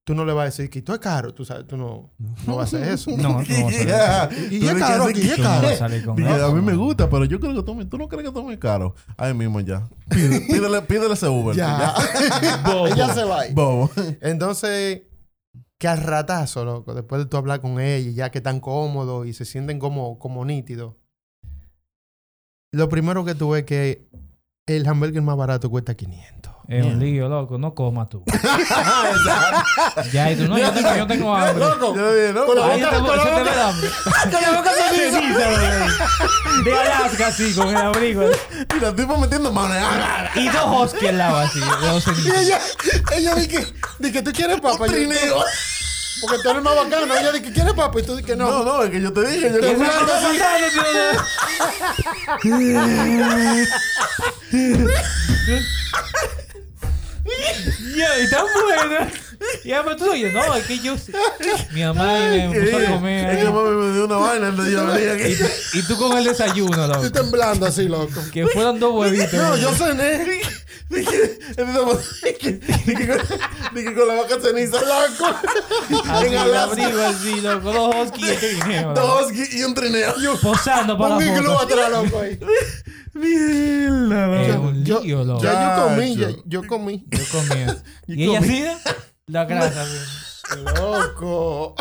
[0.03, 1.33] Tú no le vas a decir que todo es caro.
[1.33, 2.11] Tú sabes, tú no,
[2.45, 3.09] no vas a hacer eso.
[3.11, 3.87] No, tú no vas a salir.
[3.87, 4.29] Ya.
[4.51, 5.67] Y es caro aquí, es no caro.
[5.67, 6.53] a Dije, eso.
[6.53, 7.85] mí me gusta, pero yo creo que tome.
[7.85, 8.93] ¿Tú no crees que tome caro?
[9.17, 9.87] Ahí mismo ya.
[10.09, 11.55] Pídele, pídele ese Uber.
[11.55, 11.91] Ya.
[12.87, 13.41] Ella se va.
[13.41, 13.53] ahí.
[13.53, 13.89] Bobo.
[14.21, 15.03] Entonces,
[15.79, 19.25] que al ratazo, loco, después de tú hablar con ella, y ya que están cómodos
[19.25, 20.93] y se sienten como, como nítidos.
[22.75, 24.07] Lo primero que tú ves que
[24.65, 26.51] el hamburger más barato cuesta 500.
[26.67, 27.57] Es un lío, loco.
[27.59, 28.23] No comas tú.
[30.11, 31.63] ya, y tú no, yo tengo, yo tengo hambre.
[31.63, 33.67] Loco, Yo le dije, no, Con la Ahí boca- te, con la boca- con la
[33.67, 34.71] boca.
[36.65, 38.23] De Alaska, así, con el abrigo.
[38.75, 39.73] Y la tipo metiendo mano.
[40.35, 41.59] Y dos husky al lado, así.
[41.59, 42.59] Dos Y ella,
[43.15, 43.65] ella dice que,
[43.99, 44.87] di que tú quieres papa.
[44.87, 45.37] Yo, Trineo.
[46.21, 47.15] Porque tú eres más bacano.
[47.15, 48.49] Ella dice que quieres papa y tú dices que no.
[48.49, 49.51] No, no, es que yo te dije.
[49.51, 49.81] Yo Te así.
[57.95, 59.11] Ya, y tan buena.
[59.63, 60.95] Ya, pero tú oyes, no, es que yo.
[61.73, 63.51] Mi mamá me puso a Es que comer.
[63.51, 67.05] mami me dio una vaina entonces yo Y, tú- y tú con el desayuno, loco.
[67.05, 68.21] Estoy temblando así, loco.
[68.31, 69.33] Que fueron dos huevitos.
[69.33, 70.41] No, yo cené.
[70.87, 73.17] Dije, dije, dije,
[73.73, 74.77] dije con la vaca ceniza.
[74.81, 75.35] Loco.
[76.09, 76.61] Así, En el Alaska.
[76.85, 77.71] abrigo así, loco.
[77.73, 78.83] Dos husky y este.
[78.93, 80.13] Dos y un trineo.
[80.41, 81.59] Posando para Un la foto.
[81.63, 82.19] atrás, loco.
[82.21, 82.39] ahí.
[83.13, 84.73] Mierda, loco.
[84.83, 85.43] Yo, lío, loco.
[85.43, 87.05] ya yo comí, ya, yo comí.
[87.09, 87.77] Yo comía.
[88.07, 88.61] Y Y ella comí.
[88.61, 88.89] así,
[89.27, 89.85] la grasa.
[90.75, 91.75] Loco.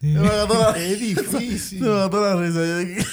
[0.00, 1.80] Me mató la- Es difícil.
[1.82, 2.58] me mató la risa.
[2.64, 3.04] Yo dije,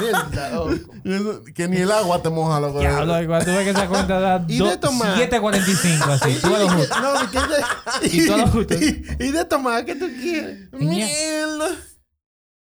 [0.00, 0.74] Mierda, loco.
[1.04, 2.82] eso- que ni el agua te moja, loco.
[2.82, 5.16] Ya, loco, cuando tú ves que esa cuenta da Y do- de tomar.
[5.18, 6.34] 7.45 así.
[6.40, 6.94] Tú a lo justo.
[7.00, 8.74] No, ¿y qué de- Y todo lo justo.
[8.74, 10.70] y, y de tomar, ¿qué tú quieres?
[10.72, 11.68] Mierda.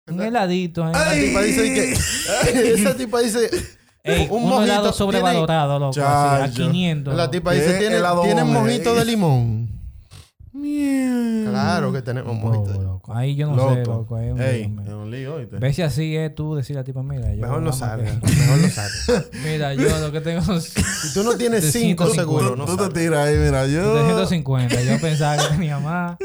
[0.08, 0.88] Un heladito.
[0.88, 0.92] ¿eh?
[0.92, 2.74] La tipa dice que.
[2.74, 3.50] Esa tipa dice.
[4.04, 5.92] Ey, un un, mojito helado tiene- sobrevalorado, loco.
[5.92, 6.64] así, a Chacho.
[6.72, 7.16] 500.
[7.16, 9.61] La tipa ¿Qué dice: ¿tiene, helado ¿tiene mojito de limón?
[10.54, 11.50] Mierda.
[11.52, 12.36] Claro que tenemos
[12.68, 13.14] de- loco.
[13.14, 14.18] Ahí yo no sé, loco.
[14.20, 15.58] Es un Ey, lío, es un lío, ¿oíste?
[15.60, 17.42] Ve si así es tú decir a la tipa, mira, yo.
[17.42, 18.20] Mejor no salga.
[18.20, 19.26] que- Mejor no salga.
[19.46, 20.64] Mira, yo lo que tengo es
[21.04, 22.22] Si tú no tienes De cinco 150.
[22.22, 23.96] seguro, Tú, no tú te tiras ahí, mira, yo.
[23.96, 24.82] de 150.
[24.84, 26.18] Yo pensaba que tenía más.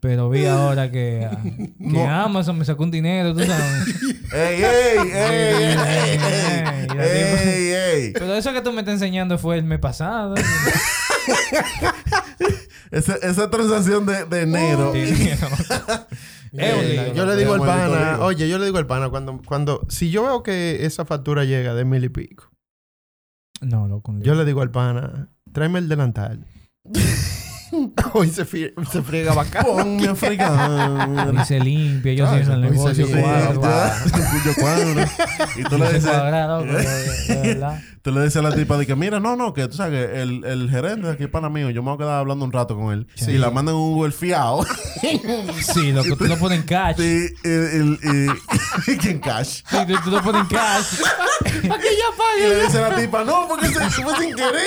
[0.00, 2.08] Pero vi ahora que, que No.
[2.08, 3.88] Amazon me sacó un dinero, tú sabes.
[4.32, 6.88] ¡Ey, ey, ey, ey, Ey, ey!
[6.96, 7.72] ey, ¡Ey,
[8.04, 8.12] ey!
[8.12, 10.36] Pero eso que tú me estás enseñando fue el mes pasado.
[12.90, 14.92] Esa, esa transacción de, de enero.
[16.52, 20.10] Lío, Yo le digo al pana, oye, yo le digo al pana cuando, cuando, si
[20.10, 22.50] yo veo que esa factura llega de mil y pico,
[23.60, 24.14] No, loco.
[24.20, 26.46] yo le digo al pana, tráeme el delantal.
[28.12, 29.64] Hoy se, se friega bacán.
[29.64, 31.32] Ponme africano.
[31.42, 33.54] Y se limpia, yo sí el hoy se negocio limpia.
[33.54, 35.04] cuadro.
[35.56, 36.10] Y tú le dices,
[38.02, 40.22] tú le dices a la tipa de que, mira, no, no, que tú sabes que
[40.22, 42.76] el, el gerente de aquí, pana mío, yo me voy a quedar hablando un rato
[42.76, 43.06] con él.
[43.14, 43.32] Sí.
[43.32, 44.64] Y la mandan un Uber fiado.
[45.60, 46.96] Sí, loco, tú lo pones en cash.
[46.96, 49.62] Sí, y, y, y, y que en cash.
[49.68, 51.00] Sí, tú, lo pones en cash.
[51.62, 54.62] Y le dice a la tipa, no, porque se fue sin querer.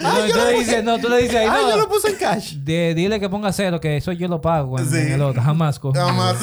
[0.00, 1.76] No, tú le dices, no, tú le dices ahí, Ah, yo no.
[1.78, 2.54] lo puse en cash.
[2.56, 4.96] De, dile que ponga cero, que eso yo lo pago en, Sí.
[4.98, 5.42] en el otro.
[5.42, 5.94] Jamás cojo.
[5.98, 6.36] Jamás.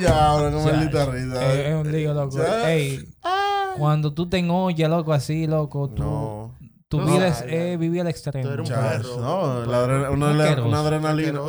[0.00, 1.52] ya, ahora no maldita risa.
[1.54, 2.38] es un lío, loco.
[2.66, 3.04] Ey,
[3.78, 6.54] cuando tú te enollas, loco, así, loco, tú, No.
[6.88, 8.48] tu No, vida es eh, vivir al extremo.
[8.48, 9.16] Tú eres un perro.
[9.20, 11.40] no, la adre- una, una adrenalina.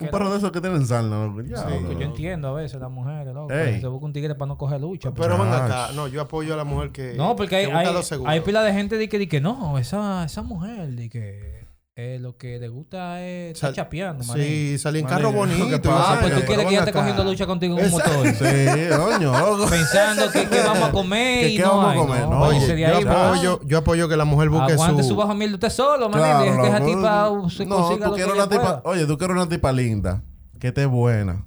[0.00, 0.84] Un perro de esos que tienen.
[0.84, 1.92] Ya, loco, loco.
[1.92, 3.52] yo entiendo a veces las mujeres, loco.
[3.52, 3.80] Ey.
[3.80, 5.12] Se busca un tigre para no coger lucha.
[5.14, 5.40] Pero Ach.
[5.40, 5.92] venga acá.
[5.94, 7.14] No, yo apoyo a la mujer que.
[7.14, 7.86] No, porque hay, hay,
[8.26, 11.53] hay pila de gente de que, de que no, esa, esa mujer, de que
[11.96, 14.44] eh, lo que le gusta es estar Sal- chapeando, manín.
[14.44, 15.82] Sí, salí en carro ¿qué bonito.
[15.90, 16.14] pasa?
[16.14, 18.26] Ah, pues tú quieres que ella pero esté cogiendo lucha contigo en un motor.
[18.34, 19.32] Sí, coño.
[19.70, 22.30] Pensando que, que vamos a comer Que y qué no vamos a comer, no.
[22.30, 22.40] no.
[22.40, 25.16] Váyase Oye, de yo ahí, apoyo, yo apoyo que la mujer busque Aguante su su...
[25.16, 26.24] bajo mil de usted solo, manín.
[26.26, 28.82] Claro, que esa tipa se No, consiga tú lo que una tipa...
[28.84, 30.22] Oye, tú quieres una tipa linda.
[30.58, 31.46] Que esté buena.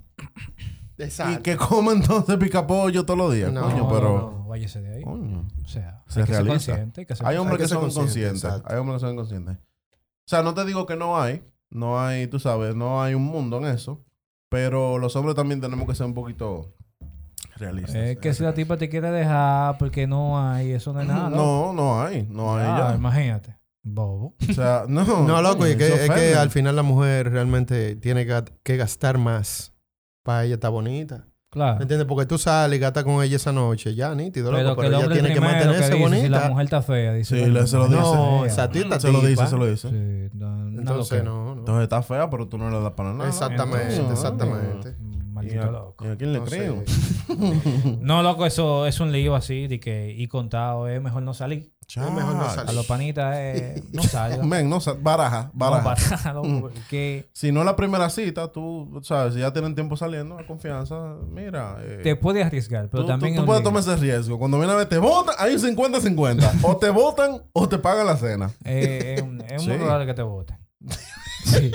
[0.96, 1.40] Exacto.
[1.40, 3.52] Y que coma entonces pica pollo todos los días.
[3.52, 4.08] No, coño, No, pero...
[4.42, 5.02] no, váyase de ahí.
[5.02, 5.46] Coño.
[5.64, 6.72] O sea, Se hay que ser realiza.
[6.72, 7.00] consciente.
[7.02, 7.38] hay que ser Hay consciente.
[7.38, 8.62] hombres que son consciente, conscientes.
[8.72, 9.56] Hay hombres que son conscientes.
[10.28, 11.42] O sea, no te digo que no hay.
[11.70, 14.04] No hay, tú sabes, no hay un mundo en eso.
[14.50, 16.74] Pero los hombres también tenemos que ser un poquito
[17.56, 17.94] realistas.
[17.96, 21.30] Es que si la tipa te quiere dejar porque no hay, eso no es nada.
[21.30, 22.26] No, no hay.
[22.28, 22.96] No hay Ah, ya.
[22.96, 23.56] imagínate.
[23.82, 24.34] Bobo.
[24.50, 25.04] O sea, no.
[25.26, 29.16] No, loco, es que, es que al final la mujer realmente tiene que, que gastar
[29.16, 29.72] más
[30.22, 31.26] para ella estar bonita.
[31.50, 31.76] Claro.
[31.78, 32.06] ¿Me entiendes?
[32.06, 34.96] Porque tú sales y gastas con ella esa noche, ya, nítido, loco, Pero pero, que
[34.96, 36.22] el ella tiene que mantenerse que dice, bonita.
[36.24, 37.34] Si la mujer está fea, dice.
[37.36, 38.00] Sí, "Coño, le- se lo dice.
[38.00, 38.46] No, fea".
[38.52, 39.88] esa tita Se lo dice, se lo dice.
[39.88, 41.60] Sí, no, Entonces, no, no.
[41.60, 43.28] Entonces está fea, pero tú no le das para nada.
[43.28, 44.96] Exactamente, exactamente.
[45.00, 46.04] ¿Y Maldito a, loco.
[46.04, 46.82] ¿Y a quién le No creo?
[48.00, 51.72] No, loco, eso es un lío así de que y contado es mejor no salir.
[51.88, 52.54] Es mejor no Chach.
[52.54, 52.70] salir.
[52.70, 54.42] A los panitas es no salga.
[54.44, 55.82] Men, no, sa- baraja, baraja.
[55.82, 59.74] No, para, loco, porque Si no es la primera cita, tú, sabes, si ya tienen
[59.74, 61.78] tiempo saliendo, a confianza, mira.
[61.80, 64.38] eh, te puedes arriesgar, pero tú, también tú- puedes tomar ese riesgo.
[64.38, 66.50] Cuando viene a ver, te votan, hay un 50-50.
[66.62, 68.50] o te votan o te pagan la cena.
[68.64, 69.14] Eh,
[69.48, 69.78] es muy Sí.
[69.78, 70.58] probable que te voten.
[71.44, 71.72] Sí.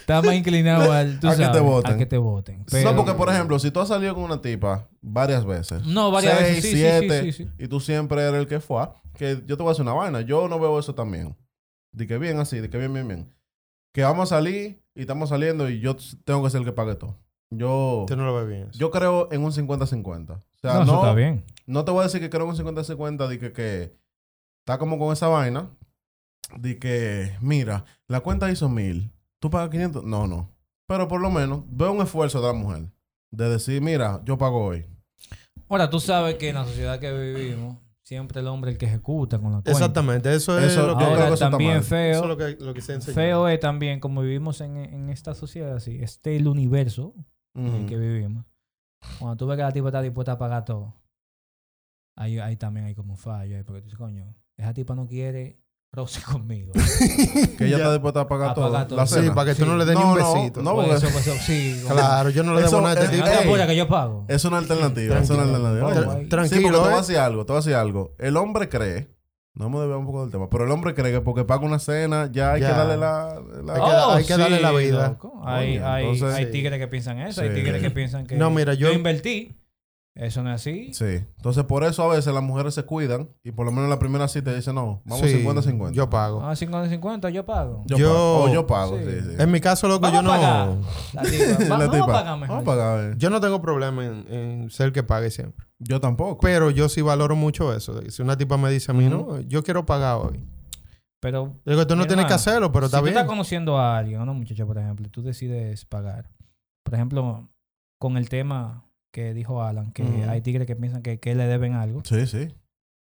[0.00, 1.94] Está más inclinado al, tú A que te voten.
[1.94, 2.64] a que te voten.
[2.84, 6.38] no, porque, por ejemplo, si tú has salido con una tipa varias veces, No, varias
[6.38, 6.62] seis, veces.
[6.64, 7.50] Sí, sí, siete, sí, sí, sí.
[7.64, 10.20] y tú siempre eres el que fue, que yo te voy a hacer una vaina.
[10.22, 11.36] Yo no veo eso también.
[11.92, 13.34] De que bien así, de que bien, bien, bien.
[13.92, 16.94] Que vamos a salir y estamos saliendo y yo tengo que ser el que pague
[16.94, 17.18] todo.
[17.50, 18.70] Yo, Tú no lo ves bien.
[18.72, 20.30] yo creo en un 50-50.
[20.30, 21.44] O sea, No, no, eso está bien.
[21.66, 23.94] no te voy a decir que creo en un 50-50 de que, que
[24.64, 25.68] está como con esa vaina.
[26.56, 29.10] De que, mira, la cuenta hizo mil.
[29.40, 30.04] ¿Tú pagas 500?
[30.04, 30.50] No, no.
[30.86, 32.90] Pero por lo menos veo un esfuerzo de la mujer.
[33.30, 34.86] De decir, mira, yo pago hoy.
[35.68, 37.78] Ahora, tú sabes que en la sociedad que vivimos,
[38.12, 39.70] siempre el hombre el que ejecuta con la cuenta.
[39.70, 41.78] Exactamente, eso es Eso- lo que, Ahora, también mal.
[41.80, 42.20] eso feo.
[42.22, 43.14] es lo que, lo que se enseña.
[43.14, 47.14] Feo es también, como vivimos en, en esta sociedad, así, este es el universo
[47.54, 48.44] en el que vivimos.
[49.18, 50.94] Cuando tú ves que la tipa está dispuesta a pagar todo,
[52.16, 53.56] ahí, ahí también hay como un fallo.
[53.56, 55.58] ahí, Porque tú dices, coño, esa tipa no quiere
[55.92, 56.72] roce conmigo.
[57.58, 57.76] Que ella Ya.
[57.78, 58.70] está dispuesta a pagar A todo.
[58.72, 58.96] pagar todo.
[58.98, 60.62] La Sí, para que tú no le des ni No, un no, besito.
[60.62, 61.82] no, Pues porque- eso, pues eso, sí.
[61.86, 63.28] Claro, yo no le debo nada a es- este tipo.
[63.28, 63.46] Ey.
[63.46, 64.24] apures que yo pago.
[64.28, 65.18] Es una alternativa.
[65.18, 65.68] Es una Tranquilo.
[65.68, 66.28] alternativa.
[66.28, 66.98] Tranquilo, sí, porque te voy a ¿eh?
[67.00, 67.44] decir algo.
[67.46, 68.14] Te voy a decir algo.
[68.18, 69.08] El hombre cree.
[69.54, 70.48] No me desviamos un poco del tema.
[70.48, 72.68] Pero el hombre cree que porque paga una cena ya hay Ya.
[72.70, 73.38] que darle la...
[73.62, 75.18] la- Hay que que darle la vida.
[75.22, 75.42] Oh.
[75.44, 76.52] Hay, hay, entonces- hay Sí.
[76.52, 79.58] tigres que piensan eso, hay tigres que piensan que No, mira, yo- invertí.
[80.14, 80.92] Eso no es así.
[80.92, 81.24] Sí.
[81.36, 83.98] Entonces, por eso a veces las mujeres se cuidan y por lo menos en la
[83.98, 85.92] primera cita dicen, no, vamos Sí, 50-50.
[85.92, 86.42] Yo pago.
[86.44, 87.82] Ah, 50-50, yo pago.
[87.86, 88.42] Yo, yo- pago.
[88.42, 89.04] O yo pago, Sí.
[89.06, 89.36] sí, sí.
[89.38, 90.66] En mi caso, loco, Vamos yo a pagar.
[90.68, 90.80] no...
[91.14, 92.56] La tipa, va- La vamos tipa, a pagar mejor.
[92.56, 93.04] Vamos a pagar.
[93.12, 93.14] eh.
[93.16, 95.66] Yo no tengo problema en, en ser el que pague siempre.
[95.78, 96.40] Yo tampoco.
[96.40, 97.94] Pero yo sí valoro mucho eso.
[97.94, 100.44] de que Si una tipa me dice a mí, no, yo quiero pagar hoy.
[101.20, 103.16] Pero Digo, tú no Mi tienes que hermano, hacerlo, pero si está tú bien.
[103.16, 106.28] estás conociendo a alguien, a una muchacha, por ejemplo, y tú decides pagar.
[106.84, 107.48] Por ejemplo,
[107.98, 111.74] con el tema que dijo Alan, que hay tigres que piensan que, que le deben
[111.74, 112.02] algo.
[112.04, 112.48] Sí, sí.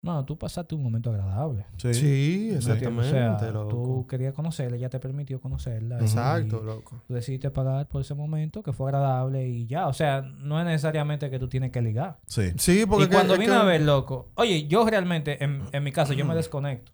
[0.02, 1.64] No, tú pasaste un momento agradable.
[1.78, 1.94] Sí.
[1.94, 3.68] Sí, O exactamente, sea, loco.
[3.70, 5.96] tú querías conocerla, ya te permitió conocerla.
[5.98, 7.00] y Exacto, loco.
[7.08, 9.88] Tú decidiste pagar por ese momento que fue agradable y ya.
[9.88, 12.18] O sea, no es necesariamente que tú tienes que ligar.
[12.26, 12.52] Sí.
[12.58, 15.90] Sí, porque y cuando vine que- a ver, loco, oye, yo realmente, en, en mi
[15.90, 16.92] caso, yo me desconecto.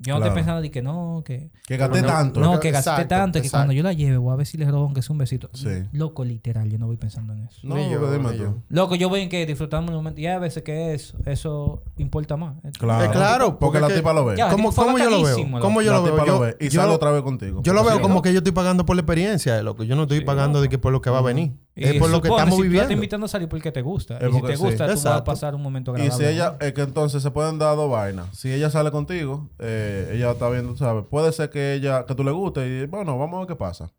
[0.00, 0.24] Yo no Claro.
[0.26, 1.50] estoy pensando de que no, que...
[1.66, 2.40] Que gasté no- tanto.
[2.40, 4.56] No, que gasté Exacto, tanto y que cuando yo la lleve voy a ver si
[4.56, 5.50] le robo aunque sea un besito.
[5.54, 5.68] Sí.
[5.92, 7.58] Loco, literal, yo no voy pensando en eso.
[7.64, 8.32] No, Ni yo, tú.
[8.34, 8.54] yo.
[8.68, 10.20] Loco, yo voy en que disfrutando el momento.
[10.20, 12.54] Y hay veces que eso, eso importa más.
[12.78, 13.04] Claro.
[13.04, 14.36] Eh, claro, Porque porque la tipa lo ve.
[14.36, 15.36] Ya, ¿Cómo, cómo yo lo veo?
[15.60, 16.12] ¿Cómo yo la lo veo?
[16.14, 17.60] tipa Yo, lo ve y yo- sale otra vez contigo.
[17.64, 19.82] yo lo veo Sí, como que yo estoy pagando por la experiencia, loco.
[19.82, 21.54] Yo no estoy Sí, pagando de que por lo que va a venir.
[21.74, 22.82] Y es por lo que estamos viviendo.
[22.82, 24.14] estás invitando a salir porque te gusta.
[24.20, 26.26] Y si te gusta, tú vas a pasar un momento Y agradable.
[26.26, 28.26] si ella, es que entonces se pueden dar dos vainas.
[28.36, 31.04] Si ella sale contigo, eh, ella está viendo, ¿sabes?
[31.10, 33.90] Puede ser que ella, que tú le guste y bueno, vamos a ver qué pasa.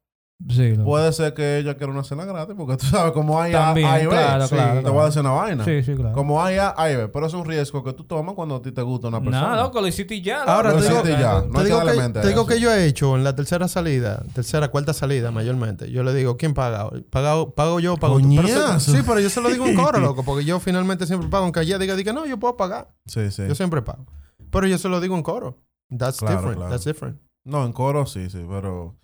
[0.48, 0.74] Sí.
[0.86, 3.88] Puede ser que ella quiera una cena gratis, porque tú sabes, como hay A, También,
[3.90, 4.12] hay B.
[4.12, 5.66] claro, Sí, claro, Te voy a decir una vaina.
[5.66, 6.14] Sí, sí, claro.
[6.16, 7.10] Como hay A, hay B.
[7.10, 9.42] Pero es un riesgo que tú tomas cuando a ti te gusta una persona.
[9.42, 10.44] Nada, loco, lo hiciste ya.
[10.44, 10.82] Ahora, loco.
[10.82, 11.42] te digo- hiciste ya.
[11.42, 12.48] No te hay digo, que, mente a te digo eso.
[12.48, 15.92] que yo he hecho en la tercera salida, tercera, cuarta salida mayormente.
[15.92, 16.90] Yo le digo, ¿quién paga?
[17.10, 18.30] ¿Pago, pago yo o pago tú?
[18.42, 21.44] Pero sí, pero yo se lo digo en coro, loco, porque yo finalmente siempre pago.
[21.44, 22.88] Aunque ella diga, diga, no, yo puedo pagar.
[23.08, 23.44] Sí, sí.
[23.46, 24.06] Yo siempre pago.
[24.52, 25.58] Pero yo se lo digo en coro.
[25.90, 26.58] That's Claro, different.
[26.58, 26.72] claro.
[26.72, 27.20] That's different.
[27.46, 28.96] No, en coro sí, sí, pero...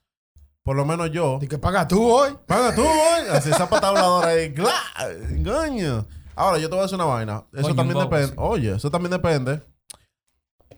[0.63, 2.31] por lo menos yo, Y que paga tú hoy.
[2.45, 3.27] paga tú, hoy.
[3.31, 4.73] Así esa patabladora ahí, ¡glá!
[5.43, 6.05] Coño.
[6.35, 7.43] Ahora, yo te voy a decir una vaina.
[7.53, 8.27] Eso Coño, también depende.
[8.27, 8.33] sí.
[8.37, 9.61] Oye, eso también depende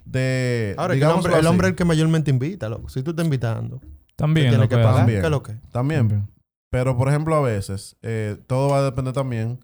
[0.06, 0.76] de.
[0.78, 2.90] Ahora, el hombre, el hombre es el que mayormente invita, loco.
[2.90, 3.82] Si tú estás invitando,
[4.16, 4.50] También.
[4.50, 4.96] tienes lo que pagar.
[4.98, 5.22] También.
[5.22, 5.54] ¿Qué lo que?
[5.72, 6.28] También.
[6.70, 9.60] Pero, por ejemplo, a veces, eh, todo va a depender también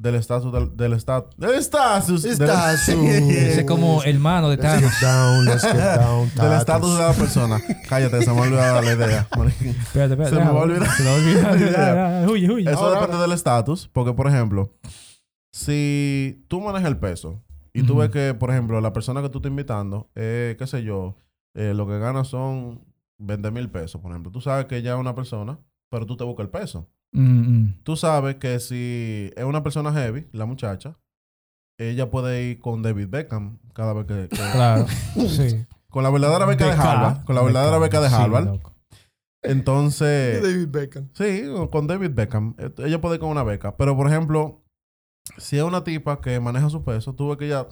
[0.00, 1.36] del estatus del del estatus.
[1.36, 2.22] Del estatus.
[2.22, 2.88] del- Estatus.
[2.88, 4.92] Ese es como hermano de Let's Thanos.
[4.94, 6.30] get down, let's get down.
[6.36, 7.60] Del estatus de la persona.
[7.88, 9.28] Cállate, se me ha olvidado la idea.
[9.58, 10.28] Espérate, espérate.
[10.30, 10.88] Se me va a olvidar.
[10.96, 11.58] Se me va a olvidar.
[11.58, 12.30] Ya, ya, ya.
[12.30, 12.70] Huye, huye.
[12.70, 13.88] Eso Ahora, depende del estatus.
[13.92, 14.72] Porque, por ejemplo,
[15.52, 17.42] si tú manejas el peso
[17.72, 20.82] y tú ves que, por ejemplo, la persona que tú estás invitando, eh, qué sé
[20.82, 21.16] yo,
[21.54, 22.84] eh, lo que gana son
[23.18, 24.30] 20 mil pesos, por ejemplo.
[24.32, 25.58] Tú sabes que ella es una persona,
[25.90, 26.88] pero tú te buscas el peso.
[27.12, 27.20] Mm,
[27.62, 27.80] mm.
[27.84, 30.98] Tú sabes que si es una persona heavy, la muchacha,
[31.78, 34.28] ella puede ir con David Beckham cada vez que...
[34.28, 34.86] que- Claro.
[35.28, 35.64] Sí.
[35.90, 36.72] con la verdadera beca de.
[36.72, 37.24] Harvard.
[37.24, 38.44] Con la verdadera beca de Sí, Harvard.
[38.46, 38.74] loco.
[39.42, 40.42] Entonces...
[40.42, 41.08] David Beckham.
[41.14, 42.54] Sí, con David Beckham.
[42.58, 43.76] Eh, Ella puede ir con una beca.
[43.76, 44.62] Pero, por ejemplo,
[45.38, 47.68] si es una tipa que maneja su peso, tú ves que ella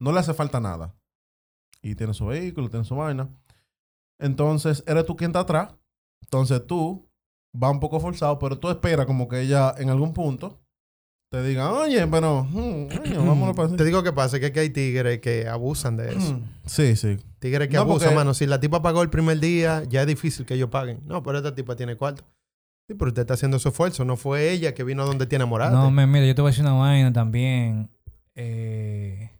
[0.00, 0.94] no le hace falta nada.
[1.80, 3.30] Y tiene su vehículo, tiene su vaina.
[4.18, 5.74] Entonces, eres tú quien está atrás.
[6.22, 7.08] Entonces, tú
[7.52, 10.58] vas un poco forzado, pero tú esperas como que ella en algún punto
[11.32, 12.88] te diga, oye, pero, mm,
[13.26, 16.40] vámonos para Te digo que pasa, que, es que hay tigres que abusan de eso.
[16.66, 17.18] Sí, sí.
[17.38, 18.34] Tigres que No, abusan, porque- mano.
[18.34, 21.00] Si la tipa pagó el primer día, ya es difícil que ellos paguen.
[21.06, 22.24] No, pero esta tipa tiene cuarto.
[22.88, 24.04] Sí, pero usted está haciendo su esfuerzo.
[24.04, 25.70] No fue ella que vino donde tiene morada.
[25.70, 27.88] No, me, mira, yo te voy a decir una vaina también.
[28.34, 29.30] Eh,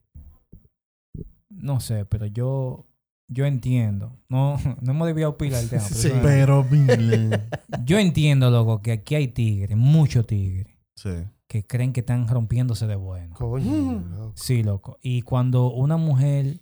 [1.49, 2.87] no sé, pero yo,
[3.33, 4.13] yo entiendo.
[4.29, 5.83] No, no hemos debido opinar el tema.
[5.89, 6.09] pero Sí.
[6.09, 7.41] eso Pero, mire.
[7.85, 10.67] Yo entiendo, loco, que aquí hay tigres, muchos tigres,
[10.97, 11.11] sí.
[11.49, 13.35] que creen que están rompiéndose de bueno.
[13.35, 14.15] Coño, Mm.
[14.19, 14.33] loco.
[14.37, 14.99] Sí, loco.
[15.03, 16.61] Y cuando una mujer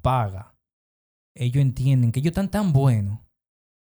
[0.00, 0.54] paga,
[1.34, 3.18] ellos entienden que ellos están tan buenos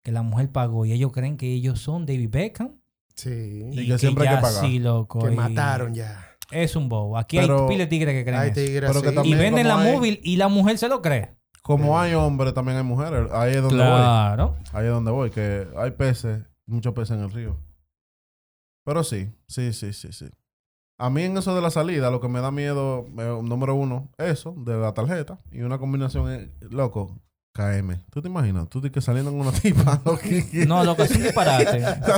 [0.05, 2.73] que la mujer pagó y ellos creen que ellos son David Beckham.
[3.15, 3.31] Sí.
[3.73, 4.65] Y que siempre hay que pagar.
[4.65, 5.21] Sí, loco.
[5.21, 6.25] Que y mataron ya.
[6.51, 7.19] Es un bobo.
[7.19, 8.61] Aquí Pero- hay pile de tigres que creen Hay eso.
[8.65, 11.37] tigres que también- Y venden la móvil y la mujer se lo cree.
[11.63, 13.31] Como hay hombres, también hay mujeres.
[13.33, 13.87] Ahí es donde voy.
[13.87, 14.57] Claro.
[14.73, 17.57] Ahí es donde voy, que hay peces, muchos peces en el río.
[18.85, 20.27] Pero sí, sí, sí, sí, sí.
[20.99, 24.09] A mí en eso de la salida, lo que me da miedo, eh, número uno,
[24.19, 25.39] eso, de la tarjeta.
[25.53, 27.21] Y una combinación, loco,
[27.55, 27.99] KM.
[28.11, 28.69] ¿Tú te imaginas?
[28.69, 30.01] Tú que saliendo con una tipa.
[30.05, 31.65] loco, que- No, loco, es un disparate.
[31.67, 32.11] Te disparate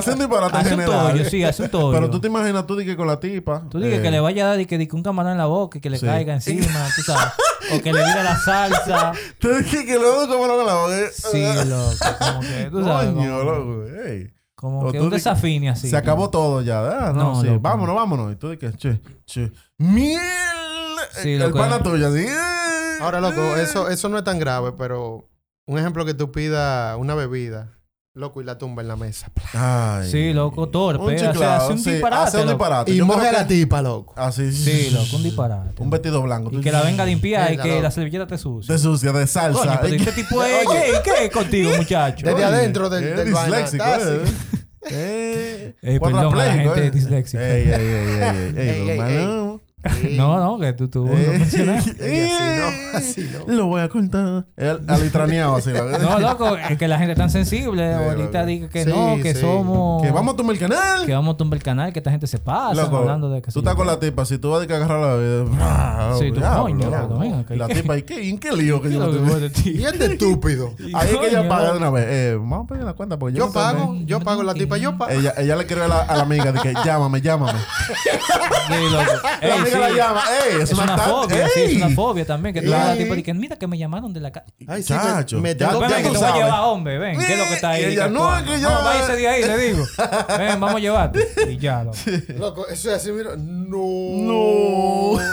[0.56, 1.10] Hace un general.
[1.12, 1.92] tollo, sí, hace un tollo.
[1.92, 3.68] Pero tú te imaginas tú que con la tipa.
[3.68, 5.46] Tú dices eh, que le vaya a dar y que, que un camarón en la
[5.46, 6.06] boca y que le Sí.
[6.06, 7.32] caiga encima, tú sabes.
[7.74, 9.12] O que le vire la salsa.
[9.38, 10.98] Tú dije que como con la boca.
[10.98, 11.10] eh.
[11.12, 11.94] Sí, loco.
[12.18, 13.10] Como que, tú sabes.
[13.12, 13.86] Coño, como, loco.
[14.04, 14.32] ey.
[14.54, 15.88] como O que tú un desafine así.
[15.88, 16.80] Se acabó todo ya.
[17.08, 17.46] Ah, no, No, sí.
[17.46, 17.60] loco.
[17.60, 18.32] Vámonos, vámonos.
[18.32, 19.52] Y tú dices, che, che.
[19.78, 20.20] ¡Miel!
[21.22, 22.26] Sí, el pana tuyo, así.
[23.00, 25.28] Ahora, loco, eso, eso no es tan grave, pero
[25.66, 27.72] un ejemplo que tú pidas una bebida,
[28.14, 29.30] loco, y la tumba en la mesa.
[29.54, 30.10] Ay.
[30.10, 31.04] Sí, loco, torpe.
[31.04, 32.22] Un o sea, hace un sí, disparate.
[32.22, 32.52] Hace un loco.
[32.58, 32.90] disparate.
[32.92, 34.14] Y Yo moje creo a la tipa, loco.
[34.16, 34.52] Así.
[34.52, 35.82] Sí, loco, un disparate.
[35.82, 36.50] Un vestido blanco.
[36.52, 37.82] Y que la venga a limpiar y que loco.
[37.82, 38.74] la servilleta te sucia.
[38.74, 39.60] De sucia, de salsa.
[39.60, 40.66] Coño, pero este tipo es...
[40.68, 42.26] ¿Qué, ¿Qué es contigo, muchacho?
[42.26, 44.24] Desde Oye, adentro del, disléxico, eh.
[44.90, 46.90] Eh, Eh, perdón, la gente eh.
[46.90, 47.42] disléxica.
[47.42, 49.59] Ey, ey, ey, ey, ey, ey, Ey, ey,
[50.16, 51.96] No, no, que tú, tú lo Eh, mencionaste.
[52.00, 53.54] Ey, así no, así no.
[53.54, 54.44] Lo voy a contar.
[54.56, 55.70] El alitraneado así.
[55.72, 56.00] la verdad.
[56.02, 57.94] No, loco, es que la gente es tan sensible.
[57.94, 59.40] Ahorita diga que Sí, no, que sí.
[59.40, 60.02] somos...
[60.02, 61.06] Que vamos a tomar el canal.
[61.06, 63.50] Que vamos a tumbar el canal, que esta gente se pasa Loco, hablando de que
[63.52, 66.14] tú estás con la tipa, si tú vas a que agarrar la vida.
[66.18, 66.40] Sí, tú,
[67.18, 68.22] venga, que- La tipa, ¿y qué?
[68.22, 69.10] ¿Y qué lío que ¿Qué yo lo?
[69.64, 70.74] Y es de estúpido.
[70.94, 72.04] Ahí es que ella paga de una vez.
[72.08, 74.76] Eh, vamos a pedir la cuenta porque yo, Yo no pago, yo pago la tipa,
[74.76, 75.10] yo pago.
[75.10, 77.58] Ella, ella le escribe a la, a la amiga de que llámame, llámame.
[77.58, 79.12] Sí, loco.
[79.72, 79.78] Sí.
[79.78, 80.22] la llama.
[80.46, 82.54] Ey, es, Es una fobia, sí, es una fobia también.
[82.54, 83.04] Que tú vas a la Ey.
[83.04, 84.46] tipa y que mira que me llamaron de la casa.
[84.66, 86.34] Ay, sí, me- Chacho, me ya- tengo Ven, ya ven, que tú te voy a
[86.44, 86.98] llevar, hombre.
[86.98, 87.84] Ven, ¿qué es lo que está ahí?
[87.84, 89.84] Ella, ¿Qué no, es que ya- No, váyase de ahí, le digo.
[90.38, 91.28] Ven, vamos a llevarte.
[91.50, 91.96] Y ya, loco.
[92.38, 93.36] Loco, eso es así, mira.
[93.36, 93.80] No.
[95.16, 95.20] No.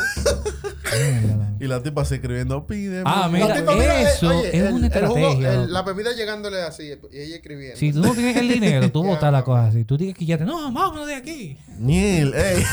[1.59, 3.01] Y la tipa se escribiendo, pide.
[3.03, 5.53] Ah, mira, tipa, mira, eh, eso oye, es el- una el jugo- estrategia.
[5.53, 7.77] el- la bebida llegándole así y ella escribiendo.
[7.77, 9.83] Si tú no tienes el dinero, tú Ya, botas la cosa así.
[9.83, 10.45] Tú tienes que quillarte.
[10.45, 11.57] No, vámonos de aquí.
[11.79, 12.63] Miel, ey.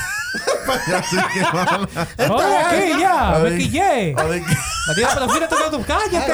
[0.72, 1.88] Así que mala.
[2.34, 3.38] ¡Oye, de aquí ya!
[3.42, 4.14] ¡Me quillé!
[4.14, 4.44] Que-
[4.86, 5.08] La tía,
[5.48, 6.32] que tú cállate.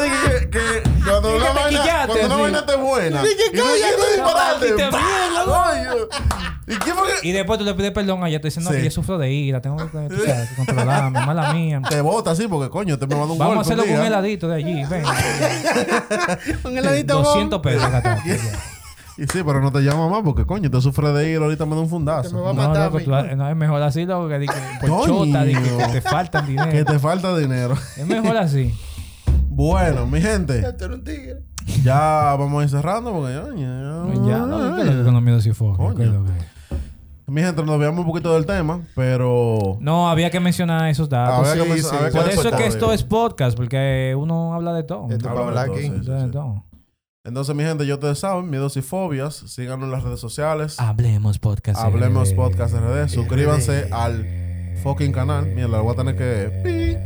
[0.00, 0.08] de
[0.40, 2.42] que- que Cuando una que vaina quillaste, cuando una sí.
[2.42, 3.22] vaina te buena.
[3.22, 4.66] Que Y dices, cállate, disparate.
[6.66, 8.40] ¿Y qué fue que Y después tú le pides perdón a ella.
[8.40, 8.76] Te dicen, no, Sí.
[8.78, 9.60] que yo sufro de ira.
[9.60, 11.26] Tengo que, tú sabes, que controlarme.
[11.26, 11.82] Mala mía.
[11.88, 12.48] te bota así?
[12.48, 14.84] Porque coño, te me manda un Vamos a hacerlo con un heladito de allí.
[14.86, 15.04] Ven.
[16.64, 18.22] Un heladito 200 pesos ya.
[19.16, 21.74] Y sí, pero no te llama más porque coño, te sufre de ir ahorita me
[21.76, 22.34] da un Te fundazo.
[22.34, 23.04] me va a No, matar loco, mí.
[23.04, 25.06] tú- no, es mejor así, loco, que di que por Coño.
[25.06, 26.84] chota, di que, que te faltan Que dinero.
[26.92, 27.74] te falta dinero.
[27.96, 28.74] Es mejor así.
[29.48, 31.42] Bueno, mi gente, Tú eres un tigre.
[31.84, 33.44] ya vamos a ir cerrando porque ya.
[33.54, 35.04] ya- Ya, no, ¿qué es lo
[35.94, 36.54] que es lo que?
[37.26, 39.78] Mi gente, nos veamos un poquito del tema, pero.
[39.80, 41.48] No, había que mencionar esos datos.
[41.48, 44.52] Había que sí, menc- sí, había Por eso es que esto es podcast, porque uno
[44.52, 45.06] habla de todo.
[45.08, 46.62] Esto para hablar de todo, aquí.
[47.26, 49.34] Entonces, mi gente, ya ustedes saben, miedos y fobias.
[49.34, 50.78] Síganos en las redes sociales.
[50.78, 51.80] Hablemos podcast.
[51.80, 52.36] Hablemos RD.
[52.36, 53.08] Podcast RD.
[53.08, 54.26] Suscríbanse al
[54.82, 55.46] fucking canal.
[55.46, 57.00] Mira, lo voy a tener que.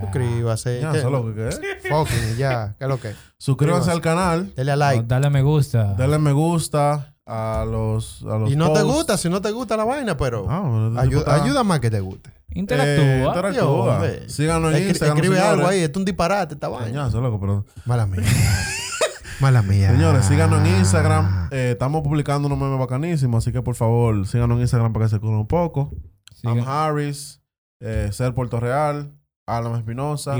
[0.00, 0.80] Suscríbase.
[0.80, 0.98] Ya, ¿Qué?
[0.98, 1.60] eso es lo que es.
[1.88, 2.74] Fucking, ya.
[2.76, 3.12] ¿Qué es lo que?
[3.38, 4.52] Suscríbanse al canal.
[4.56, 5.04] Dele a like.
[5.06, 5.94] Dale me gusta.
[5.94, 8.24] Denle me gusta a los.
[8.28, 10.88] A los Y no te gusta, si no te gusta la vaina, pero Ah, bueno,
[10.88, 12.32] este ayu- tipo está- ayuda más que te guste.
[12.50, 13.04] Interactúa.
[13.04, 14.06] Eh, interactúa.
[14.08, 14.28] Yo.
[14.28, 15.16] Síganos en Escri- Instagram.
[15.18, 16.86] Escribe algo ahí, esto es un disparate esta vaina.
[16.88, 18.24] Coñazo, loco, pero- Mala mía.
[19.40, 19.90] Mala mía.
[19.90, 21.48] Señores, síganos en Instagram.
[21.50, 25.10] Eh, estamos publicando unos memes bacanísimos, así que por favor, síganos en Instagram para que
[25.10, 25.92] se cubra un poco.
[26.34, 27.42] Sigan- Am Harris,
[27.80, 29.12] eh, Ser Puerto Real,
[29.46, 30.36] Alan Espinosa.